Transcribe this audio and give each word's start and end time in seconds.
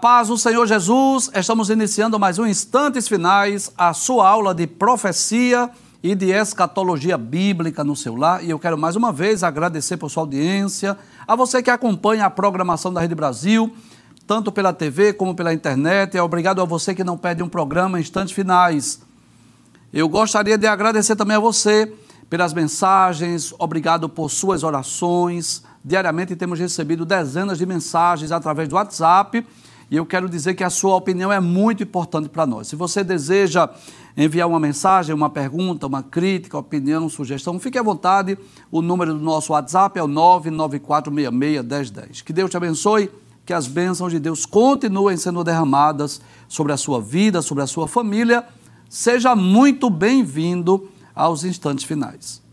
Paz 0.00 0.28
do 0.28 0.38
Senhor 0.38 0.64
Jesus, 0.64 1.28
estamos 1.34 1.70
iniciando 1.70 2.20
mais 2.20 2.38
um 2.38 2.46
Instantes 2.46 3.08
Finais, 3.08 3.72
a 3.76 3.92
sua 3.92 4.28
aula 4.28 4.54
de 4.54 4.64
profecia 4.64 5.68
e 6.00 6.14
de 6.14 6.30
escatologia 6.30 7.18
bíblica 7.18 7.82
no 7.82 7.96
seu 7.96 8.14
lar. 8.14 8.44
E 8.44 8.50
eu 8.50 8.60
quero 8.60 8.78
mais 8.78 8.94
uma 8.94 9.10
vez 9.12 9.42
agradecer 9.42 9.96
por 9.96 10.08
sua 10.08 10.22
audiência, 10.22 10.96
a 11.26 11.34
você 11.34 11.60
que 11.60 11.70
acompanha 11.70 12.26
a 12.26 12.30
programação 12.30 12.92
da 12.92 13.00
Rede 13.00 13.16
Brasil, 13.16 13.74
tanto 14.24 14.52
pela 14.52 14.72
TV 14.72 15.14
como 15.14 15.34
pela 15.34 15.52
internet. 15.52 16.16
E 16.16 16.20
obrigado 16.20 16.62
a 16.62 16.64
você 16.64 16.94
que 16.94 17.02
não 17.02 17.18
perde 17.18 17.42
um 17.42 17.48
programa 17.48 17.98
Instantes 17.98 18.32
Finais. 18.32 19.00
Eu 19.92 20.08
gostaria 20.08 20.56
de 20.56 20.68
agradecer 20.68 21.16
também 21.16 21.36
a 21.36 21.40
você 21.40 21.92
pelas 22.30 22.54
mensagens, 22.54 23.52
obrigado 23.58 24.08
por 24.08 24.30
suas 24.30 24.62
orações. 24.62 25.64
Diariamente 25.84 26.36
temos 26.36 26.60
recebido 26.60 27.04
dezenas 27.04 27.58
de 27.58 27.66
mensagens 27.66 28.30
através 28.30 28.68
do 28.68 28.76
WhatsApp 28.76 29.44
e 29.90 29.96
eu 29.96 30.04
quero 30.04 30.28
dizer 30.28 30.54
que 30.54 30.62
a 30.62 30.68
sua 30.68 30.96
opinião 30.96 31.32
é 31.32 31.40
muito 31.40 31.82
importante 31.82 32.28
para 32.28 32.46
nós. 32.46 32.68
Se 32.68 32.76
você 32.76 33.02
deseja 33.02 33.70
enviar 34.16 34.46
uma 34.46 34.60
mensagem, 34.60 35.14
uma 35.14 35.30
pergunta, 35.30 35.86
uma 35.86 36.02
crítica, 36.02 36.58
opinião, 36.58 37.08
sugestão, 37.08 37.58
fique 37.58 37.78
à 37.78 37.82
vontade. 37.82 38.36
O 38.70 38.82
número 38.82 39.14
do 39.14 39.20
nosso 39.20 39.54
WhatsApp 39.54 39.98
é 39.98 40.02
o 40.02 40.08
994661010. 40.08 42.22
Que 42.22 42.34
Deus 42.34 42.50
te 42.50 42.58
abençoe, 42.58 43.10
que 43.46 43.54
as 43.54 43.66
bênçãos 43.66 44.12
de 44.12 44.18
Deus 44.18 44.44
continuem 44.44 45.16
sendo 45.16 45.42
derramadas 45.42 46.20
sobre 46.46 46.74
a 46.74 46.76
sua 46.76 47.00
vida, 47.00 47.40
sobre 47.40 47.64
a 47.64 47.66
sua 47.66 47.88
família. 47.88 48.44
Seja 48.90 49.34
muito 49.34 49.88
bem-vindo 49.88 50.86
aos 51.14 51.44
instantes 51.44 51.86
finais. 51.86 52.46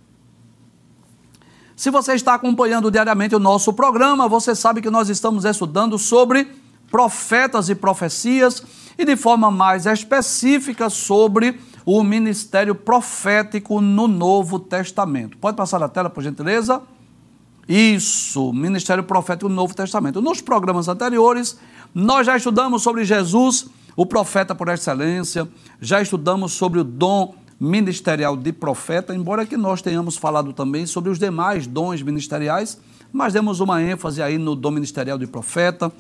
Se 1.75 1.91
você 1.91 2.13
está 2.13 2.33
acompanhando 2.33 2.89
diariamente 2.89 3.35
o 3.35 3.39
nosso 3.39 3.73
programa, 3.73 4.29
você 4.29 4.55
sabe 4.55 4.81
que 4.81 4.89
nós 4.89 5.09
estamos 5.09 5.43
estudando 5.43 5.99
sobre 5.99 6.63
profetas 6.95 7.67
e 7.67 7.75
profecias 7.75 8.63
e 8.97 9.03
de 9.03 9.17
forma 9.17 9.51
mais 9.51 9.85
específica 9.85 10.89
sobre 10.89 11.59
o 11.85 12.01
ministério 12.05 12.73
profético 12.73 13.81
no 13.81 14.07
Novo 14.07 14.57
Testamento. 14.57 15.37
Pode 15.37 15.57
passar 15.57 15.83
a 15.83 15.89
tela, 15.89 16.09
por 16.09 16.23
gentileza? 16.23 16.81
Isso, 17.67 18.53
ministério 18.53 19.03
profético 19.03 19.49
no 19.49 19.55
Novo 19.55 19.75
Testamento. 19.75 20.21
Nos 20.21 20.39
programas 20.39 20.87
anteriores, 20.87 21.59
nós 21.93 22.27
já 22.27 22.37
estudamos 22.37 22.81
sobre 22.81 23.03
Jesus, 23.03 23.67
o 23.93 24.05
profeta 24.05 24.55
por 24.55 24.69
excelência, 24.69 25.45
já 25.81 26.01
estudamos 26.01 26.53
sobre 26.53 26.79
o 26.79 26.83
dom 26.85 27.35
ministerial 27.59 28.37
de 28.37 28.53
profeta, 28.53 29.13
embora 29.13 29.45
que 29.45 29.57
nós 29.57 29.81
tenhamos 29.81 30.15
falado 30.15 30.53
também 30.53 30.85
sobre 30.85 31.09
os 31.09 31.19
demais 31.19 31.67
dons 31.67 32.01
ministeriais, 32.01 32.79
mas 33.11 33.33
demos 33.33 33.59
uma 33.59 33.83
ênfase 33.83 34.21
aí 34.21 34.37
no 34.37 34.55
dom 34.55 34.71
ministerial 34.71 35.17
de 35.17 35.27
profeta, 35.27 35.91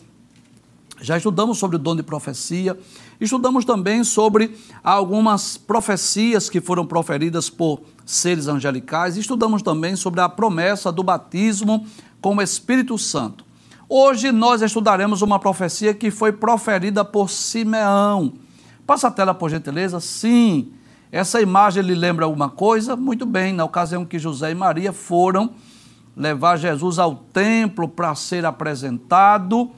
já 1.01 1.17
estudamos 1.17 1.57
sobre 1.57 1.75
o 1.75 1.79
dom 1.79 1.95
de 1.95 2.03
profecia, 2.03 2.77
estudamos 3.19 3.65
também 3.65 4.03
sobre 4.03 4.55
algumas 4.83 5.57
profecias 5.57 6.49
que 6.49 6.61
foram 6.61 6.85
proferidas 6.85 7.49
por 7.49 7.81
seres 8.05 8.47
angelicais, 8.47 9.17
estudamos 9.17 9.61
também 9.61 9.95
sobre 9.95 10.21
a 10.21 10.29
promessa 10.29 10.91
do 10.91 11.03
batismo 11.03 11.85
com 12.21 12.35
o 12.35 12.41
Espírito 12.41 12.97
Santo. 12.97 13.43
Hoje 13.87 14.31
nós 14.31 14.61
estudaremos 14.61 15.21
uma 15.21 15.37
profecia 15.37 15.93
que 15.93 16.09
foi 16.09 16.31
proferida 16.31 17.05
por 17.05 17.29
Simeão. 17.29 18.33
Passa 18.85 19.09
a 19.09 19.11
tela, 19.11 19.33
por 19.33 19.49
gentileza. 19.49 19.99
Sim, 19.99 20.71
essa 21.11 21.39
imagem 21.39 21.83
lhe 21.83 21.93
lembra 21.93 22.25
alguma 22.25 22.49
coisa? 22.49 22.95
Muito 22.95 23.25
bem, 23.25 23.53
na 23.53 23.63
ocasião 23.63 24.03
que 24.03 24.17
José 24.17 24.51
e 24.51 24.55
Maria 24.55 24.91
foram 24.91 25.51
levar 26.15 26.57
Jesus 26.57 26.97
ao 26.97 27.15
templo 27.15 27.87
para 27.87 28.15
ser 28.15 28.45
apresentado 28.45 29.71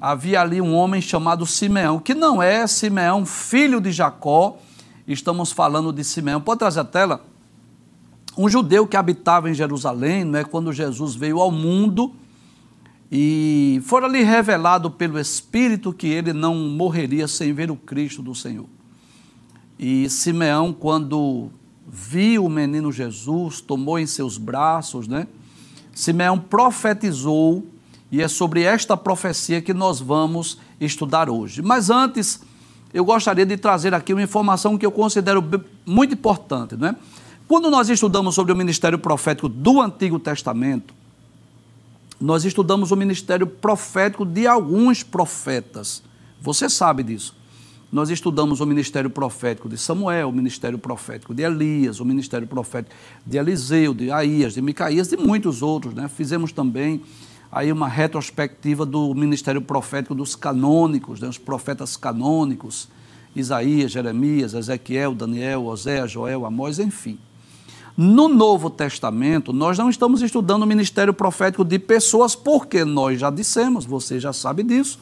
havia 0.00 0.40
ali 0.40 0.60
um 0.60 0.74
homem 0.74 1.00
chamado 1.00 1.46
Simeão, 1.46 1.98
que 1.98 2.14
não 2.14 2.42
é 2.42 2.66
Simeão, 2.66 3.24
filho 3.24 3.80
de 3.80 3.90
Jacó, 3.90 4.58
estamos 5.06 5.52
falando 5.52 5.92
de 5.92 6.04
Simeão. 6.04 6.40
Pode 6.40 6.58
trazer 6.58 6.80
a 6.80 6.84
tela? 6.84 7.24
Um 8.36 8.48
judeu 8.48 8.86
que 8.86 8.96
habitava 8.96 9.50
em 9.50 9.54
Jerusalém, 9.54 10.24
né, 10.24 10.44
quando 10.44 10.72
Jesus 10.72 11.14
veio 11.14 11.40
ao 11.40 11.50
mundo, 11.50 12.12
e 13.10 13.80
foi 13.84 14.04
ali 14.04 14.22
revelado 14.22 14.90
pelo 14.90 15.18
Espírito 15.18 15.92
que 15.92 16.08
ele 16.08 16.32
não 16.32 16.54
morreria 16.54 17.26
sem 17.28 17.52
ver 17.52 17.70
o 17.70 17.76
Cristo 17.76 18.20
do 18.20 18.34
Senhor. 18.34 18.66
E 19.78 20.08
Simeão, 20.10 20.72
quando 20.72 21.50
viu 21.86 22.44
o 22.44 22.50
menino 22.50 22.90
Jesus, 22.90 23.60
tomou 23.60 23.98
em 23.98 24.06
seus 24.06 24.38
braços, 24.38 25.06
né? 25.06 25.26
Simeão 25.94 26.38
profetizou 26.38 27.64
e 28.10 28.22
é 28.22 28.28
sobre 28.28 28.62
esta 28.62 28.96
profecia 28.96 29.60
que 29.60 29.74
nós 29.74 30.00
vamos 30.00 30.58
estudar 30.80 31.28
hoje. 31.28 31.60
Mas 31.62 31.90
antes, 31.90 32.40
eu 32.94 33.04
gostaria 33.04 33.44
de 33.44 33.56
trazer 33.56 33.92
aqui 33.94 34.12
uma 34.12 34.22
informação 34.22 34.78
que 34.78 34.86
eu 34.86 34.92
considero 34.92 35.44
muito 35.84 36.14
importante. 36.14 36.76
Né? 36.76 36.94
Quando 37.48 37.70
nós 37.70 37.88
estudamos 37.88 38.34
sobre 38.34 38.52
o 38.52 38.56
ministério 38.56 38.98
profético 38.98 39.48
do 39.48 39.80
Antigo 39.80 40.18
Testamento, 40.18 40.94
nós 42.20 42.44
estudamos 42.44 42.90
o 42.90 42.96
ministério 42.96 43.46
profético 43.46 44.24
de 44.24 44.46
alguns 44.46 45.02
profetas. 45.02 46.02
Você 46.40 46.68
sabe 46.68 47.02
disso. 47.02 47.34
Nós 47.92 48.10
estudamos 48.10 48.60
o 48.60 48.66
ministério 48.66 49.08
profético 49.08 49.68
de 49.68 49.78
Samuel, 49.78 50.28
o 50.28 50.32
ministério 50.32 50.78
profético 50.78 51.34
de 51.34 51.42
Elias, 51.42 52.00
o 52.00 52.04
ministério 52.04 52.46
profético 52.46 52.94
de 53.24 53.38
Eliseu, 53.38 53.94
de 53.94 54.10
Aías, 54.10 54.54
de 54.54 54.62
Micaías, 54.62 55.08
de 55.08 55.16
muitos 55.16 55.62
outros. 55.62 55.94
Né? 55.94 56.08
Fizemos 56.08 56.52
também 56.52 57.02
aí 57.50 57.72
uma 57.72 57.88
retrospectiva 57.88 58.84
do 58.84 59.14
ministério 59.14 59.60
profético 59.60 60.14
dos 60.14 60.34
canônicos, 60.34 61.20
né, 61.20 61.28
os 61.28 61.38
profetas 61.38 61.96
canônicos, 61.96 62.88
Isaías, 63.34 63.92
Jeremias, 63.92 64.54
Ezequiel, 64.54 65.14
Daniel, 65.14 65.66
Oséias, 65.66 66.10
Joel, 66.10 66.46
Amós, 66.46 66.78
enfim. 66.78 67.18
No 67.96 68.28
Novo 68.28 68.68
Testamento, 68.68 69.52
nós 69.52 69.78
não 69.78 69.88
estamos 69.88 70.20
estudando 70.20 70.64
o 70.64 70.66
ministério 70.66 71.14
profético 71.14 71.64
de 71.64 71.78
pessoas, 71.78 72.34
porque 72.34 72.84
nós 72.84 73.18
já 73.18 73.30
dissemos, 73.30 73.86
você 73.86 74.20
já 74.20 74.32
sabe 74.32 74.62
disso, 74.62 74.98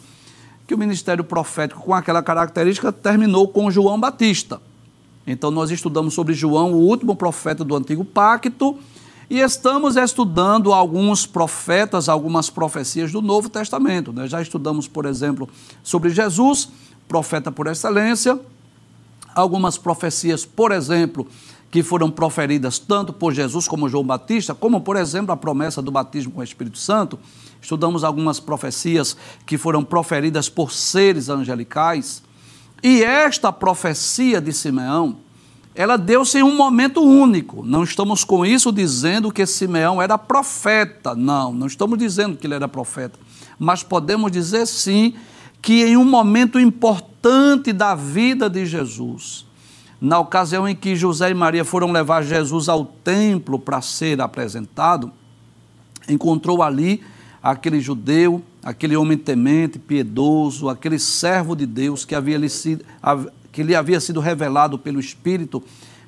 que 0.67 0.75
o 0.75 0.79
ministério 0.79 1.25
profético 1.25 1.83
com 1.83 1.93
aquela 1.93 2.23
característica 2.23 2.93
terminou 2.93 3.49
com 3.49 3.71
João 3.71 3.99
Batista. 3.99 4.61
Então, 5.27 5.51
nós 5.51 5.71
estudamos 5.71 6.15
sobre 6.15 6.35
João, 6.35 6.73
o 6.73 6.87
último 6.87 7.17
profeta 7.17 7.65
do 7.65 7.75
Antigo 7.75 8.05
Pacto, 8.05 8.79
e 9.29 9.41
estamos 9.41 9.97
estudando 9.97 10.73
alguns 10.73 11.27
profetas, 11.27 12.09
algumas 12.09 12.51
profecias 12.51 13.11
do 13.11 13.23
Novo 13.23 13.49
Testamento. 13.49 14.13
Né? 14.13 14.29
Já 14.29 14.43
estudamos, 14.43 14.87
por 14.87 15.07
exemplo, 15.07 15.49
sobre 15.83 16.11
Jesus, 16.11 16.69
profeta 17.09 17.51
por 17.51 17.67
excelência, 17.67 18.39
algumas 19.35 19.79
profecias, 19.79 20.45
por 20.45 20.73
exemplo, 20.73 21.27
que 21.71 21.83
foram 21.83 22.11
proferidas 22.11 22.79
tanto 22.79 23.13
por 23.13 23.33
Jesus 23.33 23.67
como 23.67 23.89
João 23.89 24.05
Batista, 24.05 24.55
como, 24.55 24.81
por 24.81 24.97
exemplo, 24.97 25.33
a 25.33 25.37
promessa 25.37 25.83
do 25.83 25.91
batismo 25.91 26.33
com 26.33 26.41
o 26.41 26.45
Espírito 26.45 26.79
Santo. 26.79 27.19
Estudamos 27.61 28.05
algumas 28.05 28.39
profecias 28.39 29.17
que 29.45 29.59
foram 29.59 29.83
proferidas 29.83 30.49
por 30.49 30.71
seres 30.71 31.29
angelicais. 31.29 32.23
E 32.83 33.03
esta 33.03 33.51
profecia 33.51 34.41
de 34.41 34.53
Simeão, 34.53 35.17
ela 35.75 35.97
deu-se 35.97 36.39
em 36.39 36.43
um 36.43 36.57
momento 36.57 37.03
único. 37.03 37.65
Não 37.65 37.83
estamos 37.83 38.23
com 38.23 38.47
isso 38.47 38.71
dizendo 38.71 39.33
que 39.33 39.45
Simeão 39.45 40.01
era 40.01 40.17
profeta. 40.17 41.15
Não, 41.15 41.53
não 41.53 41.67
estamos 41.67 41.99
dizendo 41.99 42.37
que 42.37 42.47
ele 42.47 42.55
era 42.55 42.69
profeta. 42.69 43.19
Mas 43.59 43.83
podemos 43.83 44.31
dizer 44.31 44.67
sim 44.67 45.15
que 45.61 45.85
em 45.85 45.97
um 45.97 46.05
momento 46.05 46.61
importante 46.61 47.73
da 47.73 47.95
vida 47.95 48.49
de 48.49 48.65
Jesus, 48.67 49.47
na 50.01 50.19
ocasião 50.19 50.69
em 50.69 50.77
que 50.77 50.95
José 50.95 51.31
e 51.31 51.35
Maria 51.35 51.65
foram 51.65 51.91
levar 51.91 52.23
Jesus 52.23 52.69
ao 52.69 52.85
templo 52.85 53.59
para 53.59 53.81
ser 53.81 54.21
apresentado, 54.21 55.11
encontrou 56.09 56.63
ali 56.63 57.03
aquele 57.43 57.81
judeu, 57.81 58.43
aquele 58.63 58.97
homem 58.97 59.19
temente, 59.19 59.79
piedoso, 59.79 60.69
aquele 60.69 60.99
servo 60.99 61.57
de 61.57 61.67
Deus 61.67 62.05
que 62.05 62.15
havia 62.15 62.49
sido, 62.49 62.85
que 63.55 63.63
lhe 63.63 63.75
havia 63.75 64.01
sido 64.01 64.19
revelado 64.19 64.77
pelo 64.77 64.99
Espírito 64.99 65.63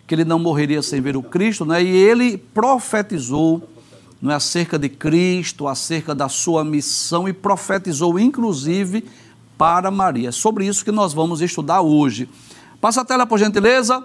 que 0.04 0.14
ele 0.14 0.24
não 0.24 0.38
morreria 0.38 0.82
sem 0.82 1.00
ver 1.00 1.16
o 1.16 1.22
Cristo, 1.22 1.64
né? 1.64 1.82
e 1.82 1.88
ele 1.88 2.36
profetizou 2.36 3.68
não 4.20 4.32
é, 4.32 4.34
acerca 4.34 4.76
de 4.78 4.88
Cristo, 4.88 5.68
acerca 5.68 6.12
da 6.14 6.28
sua 6.28 6.64
missão, 6.64 7.28
e 7.28 7.32
profetizou 7.32 8.18
inclusive 8.18 9.04
para 9.56 9.90
Maria. 9.90 10.30
É 10.30 10.32
sobre 10.32 10.66
isso 10.66 10.84
que 10.84 10.90
nós 10.90 11.12
vamos 11.12 11.40
estudar 11.40 11.82
hoje. 11.82 12.28
Passa 12.80 13.02
a 13.02 13.04
tela, 13.04 13.26
por 13.26 13.38
gentileza. 13.38 14.02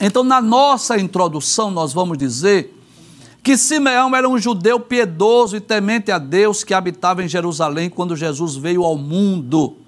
Então, 0.00 0.24
na 0.24 0.40
nossa 0.40 0.98
introdução, 0.98 1.70
nós 1.70 1.92
vamos 1.92 2.18
dizer 2.18 2.76
que 3.42 3.56
Simeão 3.56 4.14
era 4.14 4.28
um 4.28 4.38
judeu 4.38 4.80
piedoso 4.80 5.56
e 5.56 5.60
temente 5.60 6.10
a 6.10 6.18
Deus 6.18 6.64
que 6.64 6.74
habitava 6.74 7.22
em 7.22 7.28
Jerusalém 7.28 7.88
quando 7.88 8.16
Jesus 8.16 8.56
veio 8.56 8.82
ao 8.84 8.96
mundo 8.96 9.81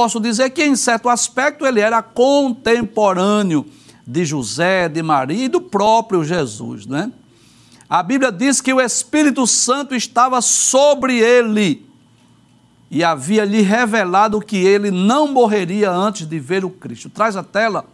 posso 0.00 0.18
dizer 0.18 0.48
que, 0.48 0.64
em 0.64 0.74
certo 0.74 1.10
aspecto, 1.10 1.66
ele 1.66 1.78
era 1.78 2.00
contemporâneo 2.02 3.66
de 4.06 4.24
José, 4.24 4.88
de 4.88 5.02
Maria 5.02 5.44
e 5.44 5.48
do 5.48 5.60
próprio 5.60 6.24
Jesus, 6.24 6.86
né? 6.86 7.12
A 7.86 8.02
Bíblia 8.02 8.32
diz 8.32 8.62
que 8.62 8.72
o 8.72 8.80
Espírito 8.80 9.46
Santo 9.46 9.94
estava 9.94 10.40
sobre 10.40 11.18
ele. 11.18 11.86
e 12.90 13.04
havia 13.04 13.44
lhe 13.44 13.60
revelado 13.60 14.40
que 14.40 14.56
ele 14.56 14.90
não 14.90 15.28
morreria 15.28 15.90
antes 15.90 16.26
de 16.26 16.40
ver 16.40 16.64
o 16.64 16.70
Cristo. 16.70 17.10
Traz 17.10 17.36
a 17.36 17.44
tela. 17.44 17.84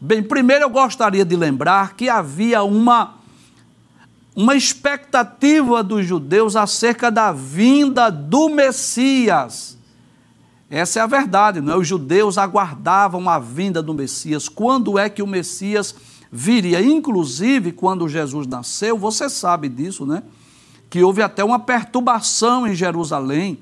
Bem, 0.00 0.22
primeiro 0.22 0.66
eu 0.66 0.70
gostaria 0.70 1.24
de 1.24 1.34
lembrar 1.34 1.96
que 1.96 2.08
havia 2.08 2.62
uma 2.62 3.16
uma 4.36 4.54
expectativa 4.54 5.82
dos 5.82 6.06
judeus 6.06 6.54
acerca 6.54 7.10
da 7.10 7.32
vinda 7.32 8.08
do 8.08 8.48
Messias. 8.48 9.79
Essa 10.70 11.00
é 11.00 11.02
a 11.02 11.06
verdade, 11.06 11.60
não 11.60 11.72
é? 11.72 11.76
Os 11.76 11.88
judeus 11.88 12.38
aguardavam 12.38 13.28
a 13.28 13.40
vinda 13.40 13.82
do 13.82 13.92
Messias. 13.92 14.48
Quando 14.48 14.96
é 14.96 15.10
que 15.10 15.20
o 15.20 15.26
Messias 15.26 15.94
viria? 16.30 16.80
Inclusive, 16.80 17.72
quando 17.72 18.08
Jesus 18.08 18.46
nasceu, 18.46 18.96
você 18.96 19.28
sabe 19.28 19.68
disso, 19.68 20.06
né? 20.06 20.22
Que 20.88 21.02
houve 21.02 21.22
até 21.22 21.42
uma 21.42 21.58
perturbação 21.58 22.68
em 22.68 22.74
Jerusalém 22.74 23.58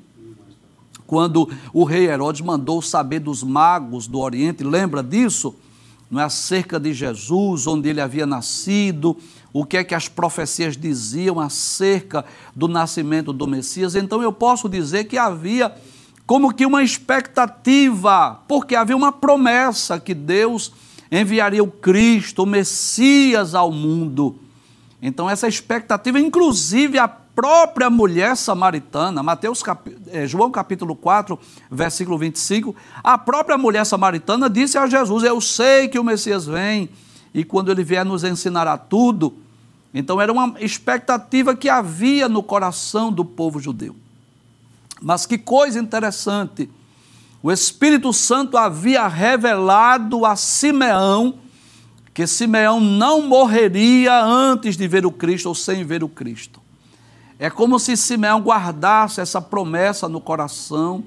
quando 1.08 1.48
o 1.72 1.84
rei 1.84 2.06
Herodes 2.06 2.42
mandou 2.42 2.82
saber 2.82 3.20
dos 3.20 3.42
magos 3.42 4.06
do 4.06 4.18
Oriente, 4.18 4.62
lembra 4.62 5.02
disso? 5.02 5.56
Não 6.10 6.20
é 6.20 6.24
acerca 6.24 6.78
de 6.78 6.92
Jesus, 6.92 7.66
onde 7.66 7.88
ele 7.88 8.02
havia 8.02 8.26
nascido, 8.26 9.16
o 9.50 9.64
que 9.64 9.78
é 9.78 9.84
que 9.84 9.94
as 9.94 10.06
profecias 10.06 10.76
diziam 10.76 11.40
acerca 11.40 12.26
do 12.54 12.68
nascimento 12.68 13.32
do 13.32 13.46
Messias. 13.46 13.94
Então 13.94 14.22
eu 14.22 14.30
posso 14.30 14.68
dizer 14.68 15.04
que 15.04 15.16
havia 15.16 15.74
como 16.28 16.52
que 16.52 16.66
uma 16.66 16.82
expectativa, 16.82 18.42
porque 18.46 18.76
havia 18.76 18.94
uma 18.94 19.10
promessa 19.10 19.98
que 19.98 20.12
Deus 20.12 20.70
enviaria 21.10 21.64
o 21.64 21.70
Cristo, 21.70 22.42
o 22.42 22.46
Messias 22.46 23.54
ao 23.54 23.72
mundo. 23.72 24.38
Então 25.00 25.30
essa 25.30 25.48
expectativa, 25.48 26.20
inclusive 26.20 26.98
a 26.98 27.08
própria 27.08 27.88
mulher 27.88 28.36
samaritana, 28.36 29.22
Mateus 29.22 29.62
cap... 29.62 29.90
Eh, 30.08 30.26
João 30.26 30.50
capítulo 30.50 30.94
4, 30.94 31.38
versículo 31.70 32.18
25, 32.18 32.76
a 33.02 33.16
própria 33.16 33.56
mulher 33.56 33.86
samaritana 33.86 34.50
disse 34.50 34.76
a 34.76 34.86
Jesus: 34.86 35.24
Eu 35.24 35.40
sei 35.40 35.88
que 35.88 35.98
o 35.98 36.04
Messias 36.04 36.44
vem 36.44 36.90
e 37.32 37.42
quando 37.42 37.72
ele 37.72 37.82
vier 37.82 38.04
nos 38.04 38.22
ensinará 38.22 38.76
tudo. 38.76 39.32
Então 39.94 40.20
era 40.20 40.30
uma 40.30 40.56
expectativa 40.60 41.56
que 41.56 41.70
havia 41.70 42.28
no 42.28 42.42
coração 42.42 43.10
do 43.10 43.24
povo 43.24 43.58
judeu. 43.58 43.96
Mas 45.00 45.26
que 45.26 45.38
coisa 45.38 45.78
interessante, 45.78 46.70
o 47.42 47.52
Espírito 47.52 48.12
Santo 48.12 48.56
havia 48.56 49.06
revelado 49.06 50.24
a 50.24 50.34
Simeão 50.36 51.34
que 52.18 52.26
Simeão 52.26 52.80
não 52.80 53.22
morreria 53.22 54.24
antes 54.24 54.76
de 54.76 54.88
ver 54.88 55.06
o 55.06 55.12
Cristo 55.12 55.46
ou 55.46 55.54
sem 55.54 55.84
ver 55.84 56.02
o 56.02 56.08
Cristo. 56.08 56.60
É 57.38 57.48
como 57.48 57.78
se 57.78 57.96
Simeão 57.96 58.40
guardasse 58.40 59.20
essa 59.20 59.40
promessa 59.40 60.08
no 60.08 60.20
coração 60.20 61.04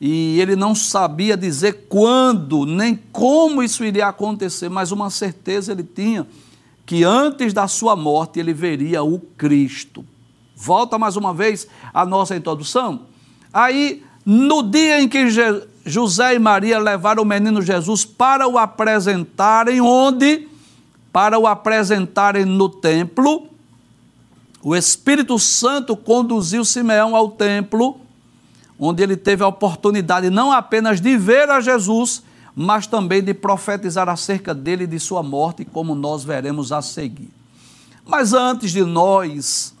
e 0.00 0.40
ele 0.40 0.56
não 0.56 0.74
sabia 0.74 1.36
dizer 1.36 1.88
quando 1.90 2.64
nem 2.64 2.98
como 3.12 3.62
isso 3.62 3.84
iria 3.84 4.08
acontecer, 4.08 4.70
mas 4.70 4.92
uma 4.92 5.10
certeza 5.10 5.72
ele 5.72 5.84
tinha 5.84 6.26
que 6.86 7.04
antes 7.04 7.52
da 7.52 7.68
sua 7.68 7.94
morte 7.94 8.40
ele 8.40 8.54
veria 8.54 9.02
o 9.02 9.18
Cristo. 9.18 10.06
Volta 10.56 10.98
mais 10.98 11.16
uma 11.16 11.34
vez 11.34 11.66
a 11.92 12.06
nossa 12.06 12.36
introdução. 12.36 13.02
Aí, 13.52 14.02
no 14.24 14.62
dia 14.62 15.00
em 15.00 15.08
que 15.08 15.26
José 15.84 16.34
e 16.34 16.38
Maria 16.38 16.78
levaram 16.78 17.22
o 17.22 17.26
menino 17.26 17.60
Jesus 17.60 18.04
para 18.04 18.48
o 18.48 18.58
apresentarem, 18.58 19.80
onde? 19.80 20.48
Para 21.12 21.38
o 21.38 21.46
apresentarem 21.46 22.44
no 22.44 22.68
templo, 22.68 23.46
o 24.62 24.74
Espírito 24.74 25.38
Santo 25.38 25.94
conduziu 25.94 26.64
Simeão 26.64 27.14
ao 27.14 27.30
templo, 27.30 28.00
onde 28.78 29.02
ele 29.02 29.16
teve 29.16 29.44
a 29.44 29.46
oportunidade 29.48 30.30
não 30.30 30.50
apenas 30.50 31.00
de 31.00 31.16
ver 31.18 31.50
a 31.50 31.60
Jesus, 31.60 32.22
mas 32.56 32.86
também 32.86 33.22
de 33.22 33.34
profetizar 33.34 34.08
acerca 34.08 34.54
dele 34.54 34.84
e 34.84 34.86
de 34.86 34.98
sua 34.98 35.22
morte, 35.22 35.64
como 35.64 35.94
nós 35.94 36.24
veremos 36.24 36.72
a 36.72 36.80
seguir. 36.80 37.30
Mas 38.06 38.32
antes 38.32 38.72
de 38.72 38.84
nós 38.84 39.73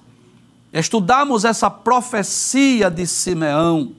estudarmos 0.80 1.44
essa 1.44 1.70
profecia 1.70 2.90
de 2.90 3.06
Simeão, 3.06 3.92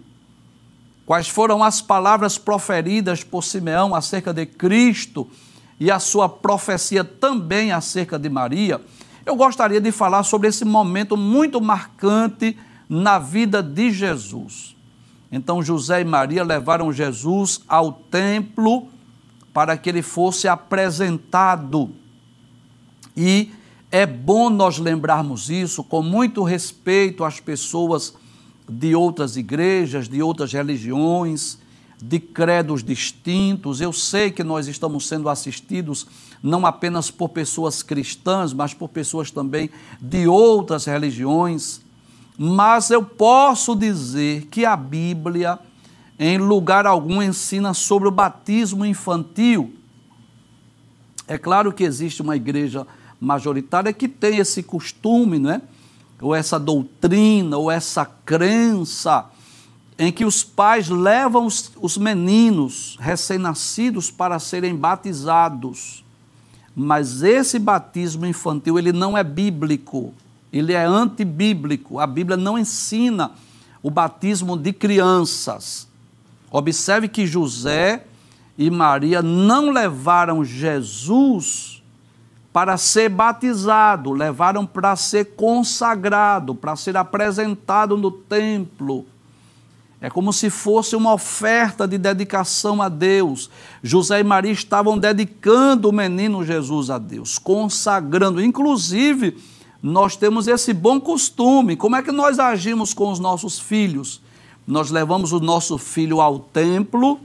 quais 1.05 1.27
foram 1.27 1.63
as 1.63 1.81
palavras 1.81 2.37
proferidas 2.37 3.23
por 3.23 3.43
Simeão 3.43 3.95
acerca 3.95 4.33
de 4.33 4.45
Cristo 4.45 5.27
e 5.79 5.89
a 5.89 5.99
sua 5.99 6.27
profecia 6.27 7.03
também 7.03 7.71
acerca 7.71 8.19
de 8.19 8.29
Maria, 8.29 8.81
eu 9.25 9.35
gostaria 9.35 9.81
de 9.81 9.91
falar 9.91 10.23
sobre 10.23 10.47
esse 10.47 10.63
momento 10.63 11.17
muito 11.17 11.59
marcante 11.59 12.57
na 12.87 13.17
vida 13.17 13.63
de 13.63 13.91
Jesus. 13.91 14.75
Então, 15.31 15.63
José 15.63 16.01
e 16.01 16.05
Maria 16.05 16.43
levaram 16.43 16.93
Jesus 16.93 17.61
ao 17.67 17.91
templo 17.91 18.87
para 19.53 19.75
que 19.77 19.89
ele 19.89 20.01
fosse 20.01 20.47
apresentado. 20.47 21.89
E 23.17 23.51
é 23.95 24.05
bom 24.05 24.49
nós 24.49 24.77
lembrarmos 24.77 25.49
isso 25.49 25.81
com 25.81 26.01
muito 26.01 26.43
respeito 26.43 27.23
às 27.23 27.39
pessoas 27.39 28.13
de 28.67 28.93
outras 28.93 29.37
igrejas, 29.37 30.09
de 30.09 30.21
outras 30.21 30.51
religiões, 30.51 31.57
de 32.03 32.19
credos 32.19 32.83
distintos. 32.83 33.79
Eu 33.79 33.93
sei 33.93 34.31
que 34.31 34.43
nós 34.43 34.67
estamos 34.67 35.07
sendo 35.07 35.29
assistidos 35.29 36.05
não 36.43 36.65
apenas 36.65 37.09
por 37.09 37.29
pessoas 37.29 37.81
cristãs, 37.81 38.51
mas 38.51 38.73
por 38.73 38.89
pessoas 38.89 39.31
também 39.31 39.69
de 40.01 40.27
outras 40.27 40.83
religiões. 40.83 41.79
Mas 42.37 42.91
eu 42.91 43.01
posso 43.01 43.77
dizer 43.77 44.47
que 44.47 44.65
a 44.65 44.75
Bíblia, 44.75 45.57
em 46.19 46.37
lugar 46.37 46.85
algum, 46.85 47.21
ensina 47.21 47.73
sobre 47.73 48.09
o 48.09 48.11
batismo 48.11 48.85
infantil. 48.85 49.73
É 51.29 51.37
claro 51.37 51.71
que 51.71 51.85
existe 51.85 52.21
uma 52.21 52.35
igreja 52.35 52.85
majoritária 53.19 53.93
que 53.93 54.07
tem 54.07 54.37
esse 54.37 54.61
costume, 54.63 55.39
não 55.39 55.51
é? 55.51 55.61
ou 56.21 56.33
essa 56.33 56.59
doutrina, 56.59 57.57
ou 57.57 57.69
essa 57.69 58.05
crença 58.05 59.25
em 59.97 60.11
que 60.11 60.25
os 60.25 60.43
pais 60.43 60.89
levam 60.89 61.45
os, 61.45 61.71
os 61.79 61.97
meninos 61.97 62.97
recém-nascidos 62.99 64.11
para 64.11 64.39
serem 64.39 64.75
batizados. 64.75 66.03
Mas 66.75 67.21
esse 67.21 67.57
batismo 67.57 68.25
infantil, 68.25 68.77
ele 68.77 68.91
não 68.91 69.17
é 69.17 69.23
bíblico, 69.23 70.13
ele 70.51 70.73
é 70.73 70.83
antibíblico. 70.83 71.99
A 71.99 72.07
Bíblia 72.07 72.35
não 72.35 72.57
ensina 72.57 73.31
o 73.81 73.89
batismo 73.89 74.57
de 74.57 74.73
crianças. 74.73 75.87
Observe 76.51 77.07
que 77.07 77.25
José 77.25 78.05
e 78.57 78.69
Maria 78.69 79.21
não 79.21 79.69
levaram 79.69 80.43
Jesus 80.43 81.74
para 82.55 82.77
ser 82.77 83.09
batizado, 83.09 84.13
levaram 84.13 84.65
para 84.65 84.95
ser 84.95 85.35
consagrado, 85.35 86.55
para 86.55 86.73
ser 86.77 86.95
apresentado 86.95 87.97
no 87.97 88.09
templo. 88.09 89.05
É 89.99 90.09
como 90.09 90.31
se 90.31 90.49
fosse 90.49 90.95
uma 90.95 91.11
oferta 91.11 91.85
de 91.85 91.97
dedicação 91.97 92.81
a 92.81 92.87
Deus. 92.87 93.49
José 93.83 94.21
e 94.21 94.23
Maria 94.23 94.53
estavam 94.53 94.97
dedicando 94.97 95.89
o 95.89 95.91
menino 95.91 96.45
Jesus 96.45 96.89
a 96.89 96.97
Deus, 96.97 97.37
consagrando. 97.37 98.41
Inclusive, 98.41 99.37
nós 99.83 100.15
temos 100.15 100.47
esse 100.47 100.71
bom 100.71 100.97
costume. 100.97 101.75
Como 101.75 101.97
é 101.97 102.01
que 102.01 102.11
nós 102.13 102.39
agimos 102.39 102.93
com 102.93 103.11
os 103.11 103.19
nossos 103.19 103.59
filhos? 103.59 104.21
Nós 104.65 104.91
levamos 104.91 105.33
o 105.33 105.41
nosso 105.41 105.77
filho 105.77 106.21
ao 106.21 106.39
templo 106.39 107.19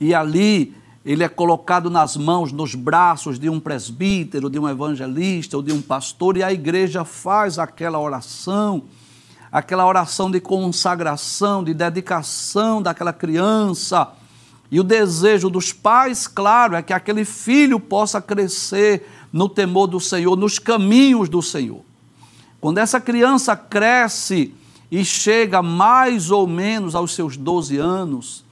e 0.00 0.12
ali 0.12 0.74
ele 1.04 1.22
é 1.22 1.28
colocado 1.28 1.90
nas 1.90 2.16
mãos, 2.16 2.50
nos 2.50 2.74
braços 2.74 3.38
de 3.38 3.50
um 3.50 3.60
presbítero, 3.60 4.48
de 4.48 4.58
um 4.58 4.66
evangelista 4.66 5.56
ou 5.56 5.62
de 5.62 5.70
um 5.70 5.82
pastor, 5.82 6.36
e 6.36 6.42
a 6.42 6.50
igreja 6.50 7.04
faz 7.04 7.58
aquela 7.58 7.98
oração, 7.98 8.84
aquela 9.52 9.86
oração 9.86 10.30
de 10.30 10.40
consagração, 10.40 11.62
de 11.62 11.74
dedicação 11.74 12.80
daquela 12.80 13.12
criança. 13.12 14.08
E 14.70 14.80
o 14.80 14.82
desejo 14.82 15.50
dos 15.50 15.74
pais, 15.74 16.26
claro, 16.26 16.74
é 16.74 16.82
que 16.82 16.92
aquele 16.92 17.26
filho 17.26 17.78
possa 17.78 18.20
crescer 18.20 19.06
no 19.30 19.48
temor 19.48 19.86
do 19.86 20.00
Senhor, 20.00 20.34
nos 20.36 20.58
caminhos 20.58 21.28
do 21.28 21.42
Senhor. 21.42 21.82
Quando 22.62 22.78
essa 22.78 22.98
criança 22.98 23.54
cresce 23.54 24.54
e 24.90 25.04
chega 25.04 25.60
mais 25.60 26.30
ou 26.30 26.46
menos 26.46 26.94
aos 26.94 27.14
seus 27.14 27.36
12 27.36 27.76
anos, 27.76 28.43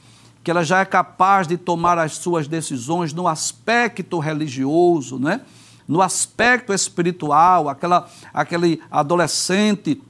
que 0.42 0.50
ela 0.50 0.64
já 0.64 0.80
é 0.80 0.84
capaz 0.84 1.46
de 1.46 1.56
tomar 1.56 1.98
as 1.98 2.16
suas 2.16 2.48
decisões 2.48 3.12
no 3.12 3.28
aspecto 3.28 4.18
religioso, 4.18 5.18
né? 5.18 5.40
no 5.86 6.00
aspecto 6.00 6.72
espiritual, 6.72 7.68
aquela, 7.68 8.08
aquele 8.32 8.80
adolescente 8.90 10.00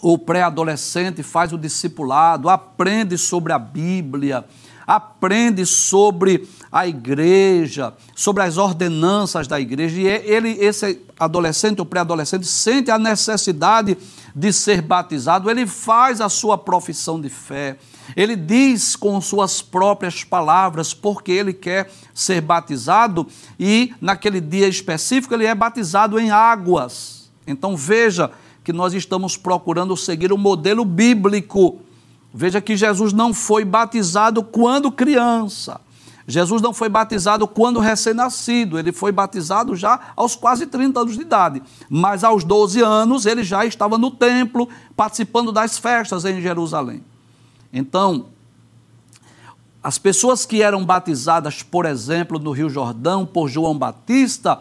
ou 0.00 0.18
pré-adolescente 0.18 1.22
faz 1.22 1.52
o 1.52 1.58
discipulado, 1.58 2.48
aprende 2.48 3.18
sobre 3.18 3.52
a 3.52 3.58
Bíblia, 3.58 4.44
aprende 4.86 5.66
sobre 5.66 6.48
a 6.70 6.86
igreja, 6.86 7.92
sobre 8.14 8.42
as 8.42 8.56
ordenanças 8.56 9.46
da 9.46 9.60
igreja, 9.60 10.00
e 10.00 10.06
ele, 10.06 10.50
esse 10.60 11.00
adolescente 11.18 11.80
ou 11.80 11.86
pré-adolescente, 11.86 12.46
sente 12.46 12.90
a 12.90 12.98
necessidade 12.98 13.98
de 14.34 14.52
ser 14.52 14.80
batizado, 14.80 15.50
ele 15.50 15.66
faz 15.66 16.20
a 16.20 16.28
sua 16.28 16.56
profissão 16.56 17.20
de 17.20 17.28
fé, 17.28 17.76
ele 18.16 18.36
diz 18.36 18.96
com 18.96 19.20
suas 19.20 19.62
próprias 19.62 20.24
palavras 20.24 20.94
porque 20.94 21.32
ele 21.32 21.52
quer 21.52 21.90
ser 22.14 22.40
batizado 22.40 23.26
e 23.58 23.92
naquele 24.00 24.40
dia 24.40 24.68
específico 24.68 25.34
ele 25.34 25.46
é 25.46 25.54
batizado 25.54 26.18
em 26.18 26.30
águas. 26.30 27.30
Então 27.46 27.76
veja 27.76 28.30
que 28.64 28.72
nós 28.72 28.92
estamos 28.92 29.36
procurando 29.36 29.96
seguir 29.96 30.32
o 30.32 30.38
modelo 30.38 30.84
bíblico. 30.84 31.80
Veja 32.32 32.60
que 32.60 32.76
Jesus 32.76 33.12
não 33.12 33.32
foi 33.32 33.64
batizado 33.64 34.42
quando 34.42 34.92
criança. 34.92 35.80
Jesus 36.30 36.60
não 36.60 36.74
foi 36.74 36.90
batizado 36.90 37.48
quando 37.48 37.80
recém-nascido, 37.80 38.78
ele 38.78 38.92
foi 38.92 39.10
batizado 39.10 39.74
já 39.74 40.12
aos 40.14 40.36
quase 40.36 40.66
30 40.66 41.00
anos 41.00 41.14
de 41.14 41.22
idade. 41.22 41.62
Mas 41.88 42.22
aos 42.22 42.44
12 42.44 42.82
anos 42.82 43.24
ele 43.24 43.42
já 43.42 43.64
estava 43.64 43.96
no 43.96 44.10
templo, 44.10 44.68
participando 44.94 45.50
das 45.50 45.78
festas 45.78 46.26
em 46.26 46.42
Jerusalém. 46.42 47.02
Então, 47.72 48.26
as 49.82 49.98
pessoas 49.98 50.44
que 50.44 50.62
eram 50.62 50.84
batizadas, 50.84 51.62
por 51.62 51.86
exemplo, 51.86 52.38
no 52.38 52.52
Rio 52.52 52.68
Jordão 52.68 53.24
por 53.24 53.48
João 53.48 53.78
Batista, 53.78 54.60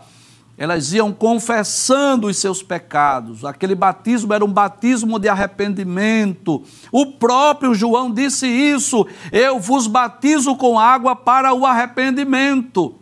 elas 0.58 0.92
iam 0.92 1.14
confessando 1.14 2.28
os 2.28 2.38
seus 2.38 2.64
pecados. 2.64 3.46
Aquele 3.46 3.76
batismo 3.76 4.34
era 4.34 4.44
um 4.44 4.52
batismo 4.52 5.20
de 5.20 5.30
arrependimento. 5.30 6.64
O 6.92 7.06
próprio 7.14 7.76
João 7.76 8.12
disse 8.12 8.48
isso: 8.48 9.06
Eu 9.32 9.60
vos 9.60 9.86
batizo 9.86 10.56
com 10.56 10.80
água 10.80 11.16
para 11.16 11.54
o 11.54 11.66
arrependimento. 11.66 12.96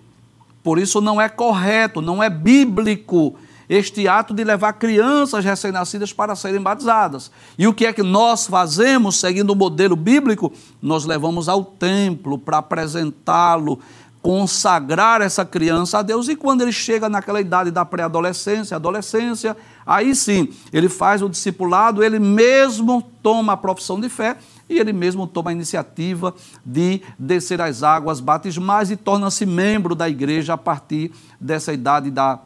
Por 0.61 0.79
isso 0.79 0.99
não 0.99 1.21
é 1.21 1.29
correto, 1.29 2.01
não 2.01 2.21
é 2.21 2.29
bíblico 2.29 3.35
este 3.69 4.07
ato 4.07 4.33
de 4.33 4.43
levar 4.43 4.73
crianças 4.73 5.43
recém-nascidas 5.43 6.13
para 6.13 6.35
serem 6.35 6.61
batizadas. 6.61 7.31
E 7.57 7.67
o 7.67 7.73
que 7.73 7.85
é 7.85 7.93
que 7.93 8.03
nós 8.03 8.47
fazemos, 8.47 9.19
seguindo 9.19 9.51
o 9.51 9.55
modelo 9.55 9.95
bíblico? 9.95 10.51
Nós 10.81 11.05
levamos 11.05 11.49
ao 11.49 11.63
templo 11.63 12.37
para 12.37 12.57
apresentá-lo 12.57 13.79
consagrar 14.25 15.21
essa 15.21 15.45
criança 15.45 15.99
a 15.99 16.01
Deus 16.01 16.27
e 16.27 16.35
quando 16.35 16.61
ele 16.61 16.71
chega 16.71 17.07
naquela 17.07 17.39
idade 17.39 17.69
da 17.69 17.85
pré-adolescência, 17.85 18.75
adolescência, 18.75 19.55
aí 19.85 20.15
sim, 20.15 20.49
ele 20.73 20.89
faz 20.89 21.21
o 21.21 21.29
discipulado, 21.29 22.03
ele 22.03 22.17
mesmo 22.17 23.03
toma 23.21 23.53
a 23.53 23.57
profissão 23.57 23.99
de 23.99 24.09
fé 24.09 24.35
e 24.67 24.79
ele 24.79 24.91
mesmo 24.91 25.27
toma 25.27 25.51
a 25.51 25.53
iniciativa 25.53 26.33
de 26.65 27.03
descer 27.19 27.61
as 27.61 27.83
águas 27.83 28.19
batismais 28.19 28.89
e 28.89 28.95
torna-se 28.95 29.45
membro 29.45 29.93
da 29.93 30.09
igreja 30.09 30.55
a 30.55 30.57
partir 30.57 31.11
dessa 31.39 31.71
idade 31.71 32.09
da 32.09 32.39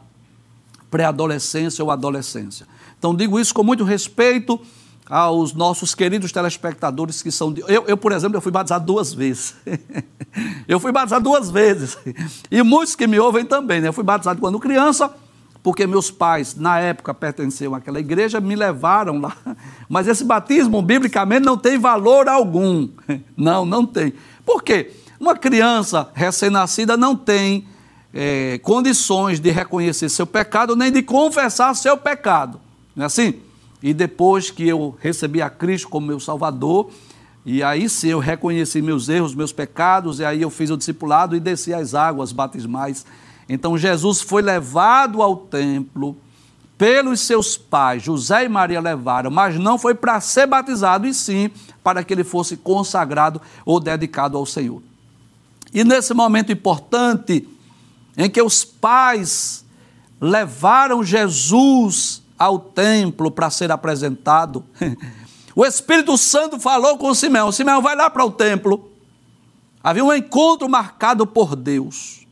pré-adolescência 0.90 1.84
ou 1.84 1.90
adolescência. 1.90 2.66
Então 2.98 3.14
digo 3.14 3.38
isso 3.38 3.54
com 3.54 3.62
muito 3.62 3.84
respeito, 3.84 4.60
aos 5.10 5.52
nossos 5.52 5.92
queridos 5.92 6.30
telespectadores 6.30 7.20
que 7.20 7.32
são 7.32 7.52
de. 7.52 7.62
Eu, 7.62 7.84
eu 7.88 7.96
por 7.96 8.12
exemplo, 8.12 8.36
eu 8.36 8.40
fui 8.40 8.52
batizado 8.52 8.86
duas 8.86 9.12
vezes. 9.12 9.56
eu 10.68 10.78
fui 10.78 10.92
batizado 10.92 11.24
duas 11.24 11.50
vezes. 11.50 11.98
E 12.48 12.62
muitos 12.62 12.94
que 12.94 13.08
me 13.08 13.18
ouvem 13.18 13.44
também, 13.44 13.80
né? 13.80 13.88
Eu 13.88 13.92
fui 13.92 14.04
batizado 14.04 14.40
quando 14.40 14.60
criança, 14.60 15.12
porque 15.64 15.84
meus 15.84 16.12
pais, 16.12 16.54
na 16.54 16.78
época, 16.78 17.12
pertenciam 17.12 17.74
àquela 17.74 17.98
igreja, 17.98 18.40
me 18.40 18.54
levaram 18.54 19.20
lá. 19.20 19.36
Mas 19.88 20.06
esse 20.06 20.22
batismo, 20.22 20.80
biblicamente, 20.80 21.44
não 21.44 21.56
tem 21.56 21.76
valor 21.76 22.28
algum. 22.28 22.88
Não, 23.36 23.64
não 23.64 23.84
tem. 23.84 24.12
Por 24.44 24.62
quê? 24.62 24.92
Uma 25.18 25.34
criança 25.34 26.08
recém-nascida 26.14 26.96
não 26.96 27.16
tem 27.16 27.66
é, 28.12 28.58
condições 28.58 29.40
de 29.40 29.50
reconhecer 29.50 30.08
seu 30.08 30.26
pecado, 30.26 30.74
nem 30.74 30.90
de 30.90 31.02
confessar 31.02 31.74
seu 31.74 31.96
pecado. 31.96 32.60
Não 32.94 33.04
é 33.04 33.06
assim? 33.06 33.34
E 33.82 33.94
depois 33.94 34.50
que 34.50 34.66
eu 34.68 34.96
recebi 35.00 35.40
a 35.40 35.48
Cristo 35.48 35.88
como 35.88 36.06
meu 36.06 36.20
Salvador, 36.20 36.90
e 37.44 37.62
aí 37.62 37.88
sim 37.88 38.08
eu 38.08 38.18
reconheci 38.18 38.82
meus 38.82 39.08
erros, 39.08 39.34
meus 39.34 39.52
pecados, 39.52 40.20
e 40.20 40.24
aí 40.24 40.42
eu 40.42 40.50
fiz 40.50 40.70
o 40.70 40.76
discipulado 40.76 41.34
e 41.34 41.40
desci 41.40 41.72
as 41.72 41.94
águas 41.94 42.32
batismais. 42.32 43.06
Então 43.48 43.78
Jesus 43.78 44.20
foi 44.20 44.42
levado 44.42 45.22
ao 45.22 45.36
templo 45.36 46.16
pelos 46.76 47.20
seus 47.20 47.58
pais, 47.58 48.02
José 48.02 48.44
e 48.44 48.48
Maria 48.48 48.80
levaram, 48.80 49.30
mas 49.30 49.58
não 49.58 49.78
foi 49.78 49.94
para 49.94 50.18
ser 50.18 50.46
batizado, 50.46 51.06
e 51.06 51.12
sim 51.12 51.50
para 51.84 52.02
que 52.02 52.14
ele 52.14 52.24
fosse 52.24 52.56
consagrado 52.56 53.40
ou 53.66 53.78
dedicado 53.78 54.38
ao 54.38 54.46
Senhor. 54.46 54.82
E 55.74 55.84
nesse 55.84 56.14
momento 56.14 56.50
importante, 56.50 57.46
em 58.20 58.28
que 58.28 58.42
os 58.42 58.64
pais 58.64 59.64
levaram 60.20 61.02
Jesus 61.02 62.22
ao 62.38 62.58
templo 62.58 63.30
para 63.30 63.48
ser 63.48 63.72
apresentado, 63.72 64.62
o 65.56 65.64
Espírito 65.64 66.18
Santo 66.18 66.60
falou 66.60 66.98
com 66.98 67.14
Simeão: 67.14 67.50
Simeão, 67.50 67.80
vai 67.80 67.96
lá 67.96 68.10
para 68.10 68.24
o 68.24 68.30
templo. 68.30 68.90
Havia 69.82 70.04
um 70.04 70.12
encontro 70.12 70.68
marcado 70.68 71.26
por 71.26 71.56
Deus. 71.56 72.26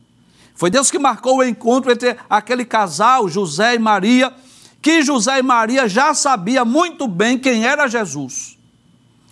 Foi 0.53 0.69
Deus 0.69 0.91
que 0.91 0.99
marcou 0.99 1.37
o 1.37 1.43
encontro 1.43 1.91
entre 1.91 2.15
aquele 2.29 2.65
casal, 2.65 3.27
José 3.27 3.73
e 3.73 3.79
Maria, 3.79 4.31
que 4.79 5.01
José 5.01 5.39
e 5.39 5.43
Maria 5.43 5.89
já 5.89 6.13
sabia 6.13 6.63
muito 6.63 7.07
bem 7.07 7.39
quem 7.39 7.65
era 7.65 7.87
Jesus. 7.87 8.59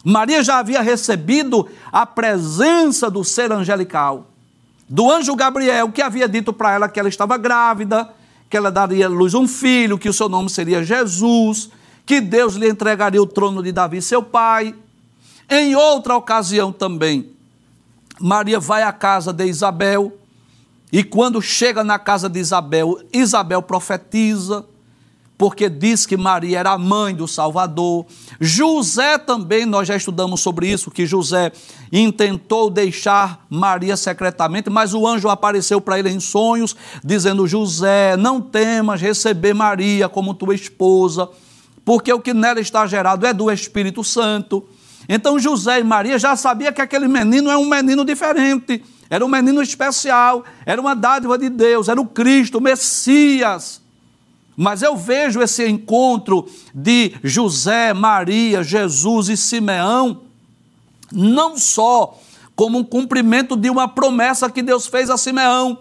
Maria 0.04 0.44
já 0.44 0.58
havia 0.58 0.82
recebido 0.82 1.68
a 1.92 2.04
presença 2.06 3.12
do 3.12 3.24
ser 3.24 3.52
angelical, 3.52 4.32
do 4.88 5.12
anjo 5.12 5.36
Gabriel, 5.36 5.92
que 5.92 6.02
havia 6.02 6.28
dito 6.28 6.54
para 6.54 6.74
ela 6.74 6.90
que 6.90 7.00
ela 7.00 7.10
estava 7.10 7.38
grávida, 7.38 8.10
que 8.50 8.56
ela 8.56 8.72
daria 8.72 9.08
à 9.08 9.10
luz 9.10 9.34
um 9.34 9.48
filho, 9.48 9.98
que 9.98 10.08
o 10.08 10.14
seu 10.14 10.30
nome 10.30 10.50
seria 10.50 10.84
Jesus, 10.84 11.70
que 12.06 12.22
Deus 12.22 12.56
lhe 12.56 12.70
entregaria 12.70 13.22
o 13.22 13.26
trono 13.26 13.62
de 13.62 13.72
Davi, 13.72 14.02
seu 14.02 14.24
pai. 14.24 14.74
Em 15.50 15.76
outra 15.76 16.16
ocasião 16.16 16.72
também, 16.72 17.32
Maria 18.20 18.60
vai 18.60 18.84
à 18.84 18.92
casa 18.92 19.34
de 19.34 19.46
Isabel, 19.46 20.18
e 20.92 21.04
quando 21.04 21.42
chega 21.42 21.84
na 21.84 22.00
casa 22.00 22.30
de 22.30 22.40
Isabel, 22.40 22.98
Isabel 23.12 23.62
profetiza, 23.62 24.66
porque 25.38 25.70
diz 25.70 26.06
que 26.06 26.18
Maria 26.18 26.60
era 26.60 26.72
a 26.72 26.78
mãe 26.78 27.14
do 27.14 27.28
Salvador. 27.28 28.06
José 28.42 29.18
também, 29.18 29.66
nós 29.66 29.88
já 29.88 29.96
estudamos 29.96 30.42
sobre 30.42 30.68
isso, 30.68 30.90
que 30.90 31.06
José 31.06 31.52
intentou 31.92 32.70
deixar 32.70 33.46
Maria 33.50 33.96
secretamente, 33.96 34.70
mas 34.70 34.94
o 34.94 35.08
anjo 35.08 35.30
apareceu 35.30 35.80
para 35.80 36.00
ele 36.00 36.10
em 36.10 36.20
sonhos, 36.20 36.76
dizendo: 37.04 37.48
José, 37.48 38.18
não 38.18 38.42
temas 38.42 39.00
receber 39.00 39.54
Maria 39.54 40.10
como 40.10 40.34
tua 40.34 40.56
esposa, 40.56 41.30
porque 41.86 42.12
o 42.12 42.20
que 42.20 42.34
nela 42.34 42.60
está 42.60 42.88
gerado 42.88 43.26
é 43.26 43.34
do 43.34 43.52
Espírito 43.52 44.04
Santo. 44.04 44.68
Então 45.08 45.40
José 45.40 45.80
e 45.80 45.84
Maria 45.84 46.18
já 46.18 46.36
sabiam 46.36 46.74
que 46.74 46.82
aquele 46.82 47.08
menino 47.08 47.50
é 47.50 47.58
um 47.58 47.70
menino 47.70 48.04
diferente, 48.04 48.84
era 49.10 49.24
um 49.24 49.30
menino 49.30 49.62
especial, 49.62 50.44
era 50.66 50.82
uma 50.82 50.96
dádiva 50.96 51.38
de 51.38 51.48
Deus, 51.48 51.88
era 51.88 52.02
o 52.02 52.06
Cristo, 52.06 52.58
o 52.58 52.62
Messias. 52.62 53.87
Mas 54.60 54.82
eu 54.82 54.98
vejo 54.98 55.40
esse 55.40 55.68
encontro 55.68 56.48
de 56.74 57.14
José, 57.24 57.94
Maria, 57.94 58.64
Jesus 58.64 59.30
e 59.30 59.38
Simeão 59.38 60.28
não 61.12 61.58
só 61.58 62.18
como 62.56 62.80
um 62.80 62.84
cumprimento 62.84 63.56
de 63.56 63.70
uma 63.70 63.88
promessa 63.88 64.50
que 64.50 64.64
Deus 64.64 64.88
fez 64.88 65.10
a 65.10 65.18
Simeão, 65.18 65.78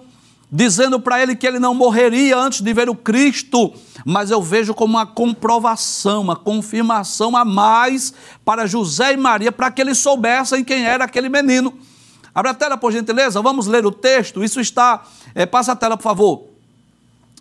dizendo 0.53 1.01
para 1.01 1.23
ele 1.23 1.35
que 1.35 1.47
ele 1.47 1.59
não 1.59 1.75
morreria 1.75 2.37
antes 2.37 2.61
de 2.61 2.73
ver 2.73 2.89
o 2.89 2.95
Cristo, 2.95 3.73
mas 4.05 4.31
eu 4.31 4.43
vejo 4.43 4.75
como 4.75 4.97
uma 4.97 5.07
comprovação, 5.07 6.21
uma 6.23 6.37
confirmação 6.37 7.37
a 7.37 7.45
mais 7.45 8.13
para 8.45 8.67
José 8.67 9.15
e 9.15 9.17
Maria, 9.17 9.51
para 9.51 9.71
que 9.71 9.81
eles 9.81 9.99
soubessem 9.99 10.63
quem 10.63 10.85
era 10.85 11.05
aquele 11.05 11.29
menino. 11.29 11.73
Abra 12.35 12.51
a 12.51 12.55
tela, 12.55 12.77
por 12.77 12.93
gentileza, 12.93 13.41
vamos 13.41 13.67
ler 13.67 13.87
o 13.87 13.91
texto. 13.91 14.45
Isso 14.45 14.61
está. 14.61 15.03
É, 15.35 15.47
passa 15.47 15.73
a 15.73 15.77
tela, 15.77 15.97
por 15.97 16.03
favor 16.03 16.56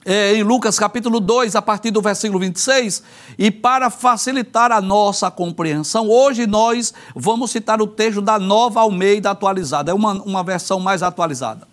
é, 0.05 0.35
em 0.35 0.43
Lucas 0.43 0.77
capítulo 0.77 1.19
2, 1.19 1.55
a 1.55 1.61
partir 1.63 1.89
do 1.89 1.99
versículo 1.99 2.39
26, 2.39 3.01
e 3.39 3.49
para 3.49 3.89
facilitar 3.89 4.71
a 4.71 4.79
nossa 4.79 5.31
compreensão, 5.31 6.07
hoje 6.07 6.45
nós 6.45 6.93
vamos 7.15 7.49
citar 7.49 7.81
o 7.81 7.87
texto 7.87 8.21
da 8.21 8.37
nova 8.37 8.81
Almeida 8.81 9.31
atualizada, 9.31 9.89
é 9.89 9.93
uma, 9.95 10.13
uma 10.21 10.43
versão 10.43 10.79
mais 10.79 11.01
atualizada. 11.01 11.67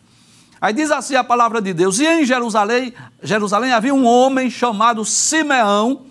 Aí 0.58 0.72
diz 0.72 0.90
assim 0.90 1.14
a 1.14 1.24
palavra 1.24 1.60
de 1.60 1.74
Deus: 1.74 1.98
E 1.98 2.06
em 2.06 2.24
Jerusalém, 2.24 2.94
Jerusalém 3.22 3.72
havia 3.72 3.92
um 3.92 4.06
homem 4.06 4.48
chamado 4.48 5.04
Simeão, 5.04 6.06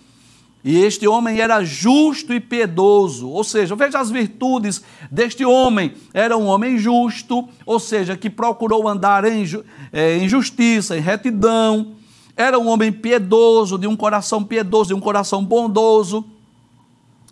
e 0.62 0.78
este 0.78 1.08
homem 1.08 1.40
era 1.40 1.64
justo 1.64 2.32
e 2.32 2.38
piedoso, 2.38 3.28
ou 3.28 3.42
seja, 3.42 3.74
veja 3.74 3.98
as 3.98 4.10
virtudes 4.10 4.80
deste 5.10 5.44
homem. 5.44 5.94
Era 6.14 6.36
um 6.36 6.46
homem 6.46 6.78
justo, 6.78 7.48
ou 7.66 7.80
seja, 7.80 8.16
que 8.16 8.30
procurou 8.30 8.86
andar 8.86 9.24
em, 9.24 9.44
é, 9.92 10.18
em 10.18 10.28
justiça, 10.28 10.96
em 10.96 11.00
retidão, 11.00 11.96
era 12.36 12.58
um 12.58 12.68
homem 12.68 12.92
piedoso, 12.92 13.78
de 13.78 13.86
um 13.86 13.96
coração 13.96 14.42
piedoso, 14.42 14.88
de 14.88 14.94
um 14.94 15.00
coração 15.00 15.44
bondoso, 15.44 16.24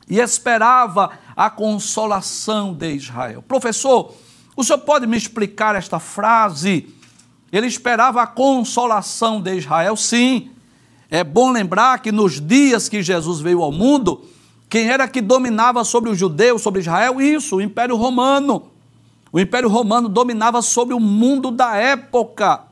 e 0.08 0.18
esperava 0.18 1.10
a 1.36 1.48
consolação 1.48 2.74
de 2.74 2.92
Israel. 2.94 3.42
Professor, 3.42 4.12
O 4.60 4.64
senhor 4.64 4.80
pode 4.80 5.06
me 5.06 5.16
explicar 5.16 5.74
esta 5.74 5.98
frase? 5.98 6.86
Ele 7.50 7.66
esperava 7.66 8.20
a 8.20 8.26
consolação 8.26 9.40
de 9.40 9.54
Israel? 9.54 9.96
Sim. 9.96 10.50
É 11.10 11.24
bom 11.24 11.50
lembrar 11.50 12.00
que 12.00 12.12
nos 12.12 12.38
dias 12.38 12.86
que 12.86 13.02
Jesus 13.02 13.40
veio 13.40 13.62
ao 13.62 13.72
mundo, 13.72 14.22
quem 14.68 14.88
era 14.88 15.08
que 15.08 15.22
dominava 15.22 15.82
sobre 15.82 16.10
os 16.10 16.18
judeus, 16.18 16.60
sobre 16.60 16.80
Israel? 16.80 17.22
Isso, 17.22 17.56
o 17.56 17.60
Império 17.62 17.96
Romano. 17.96 18.64
O 19.32 19.40
Império 19.40 19.68
Romano 19.70 20.10
dominava 20.10 20.60
sobre 20.60 20.92
o 20.92 21.00
mundo 21.00 21.50
da 21.50 21.76
época. 21.76 22.64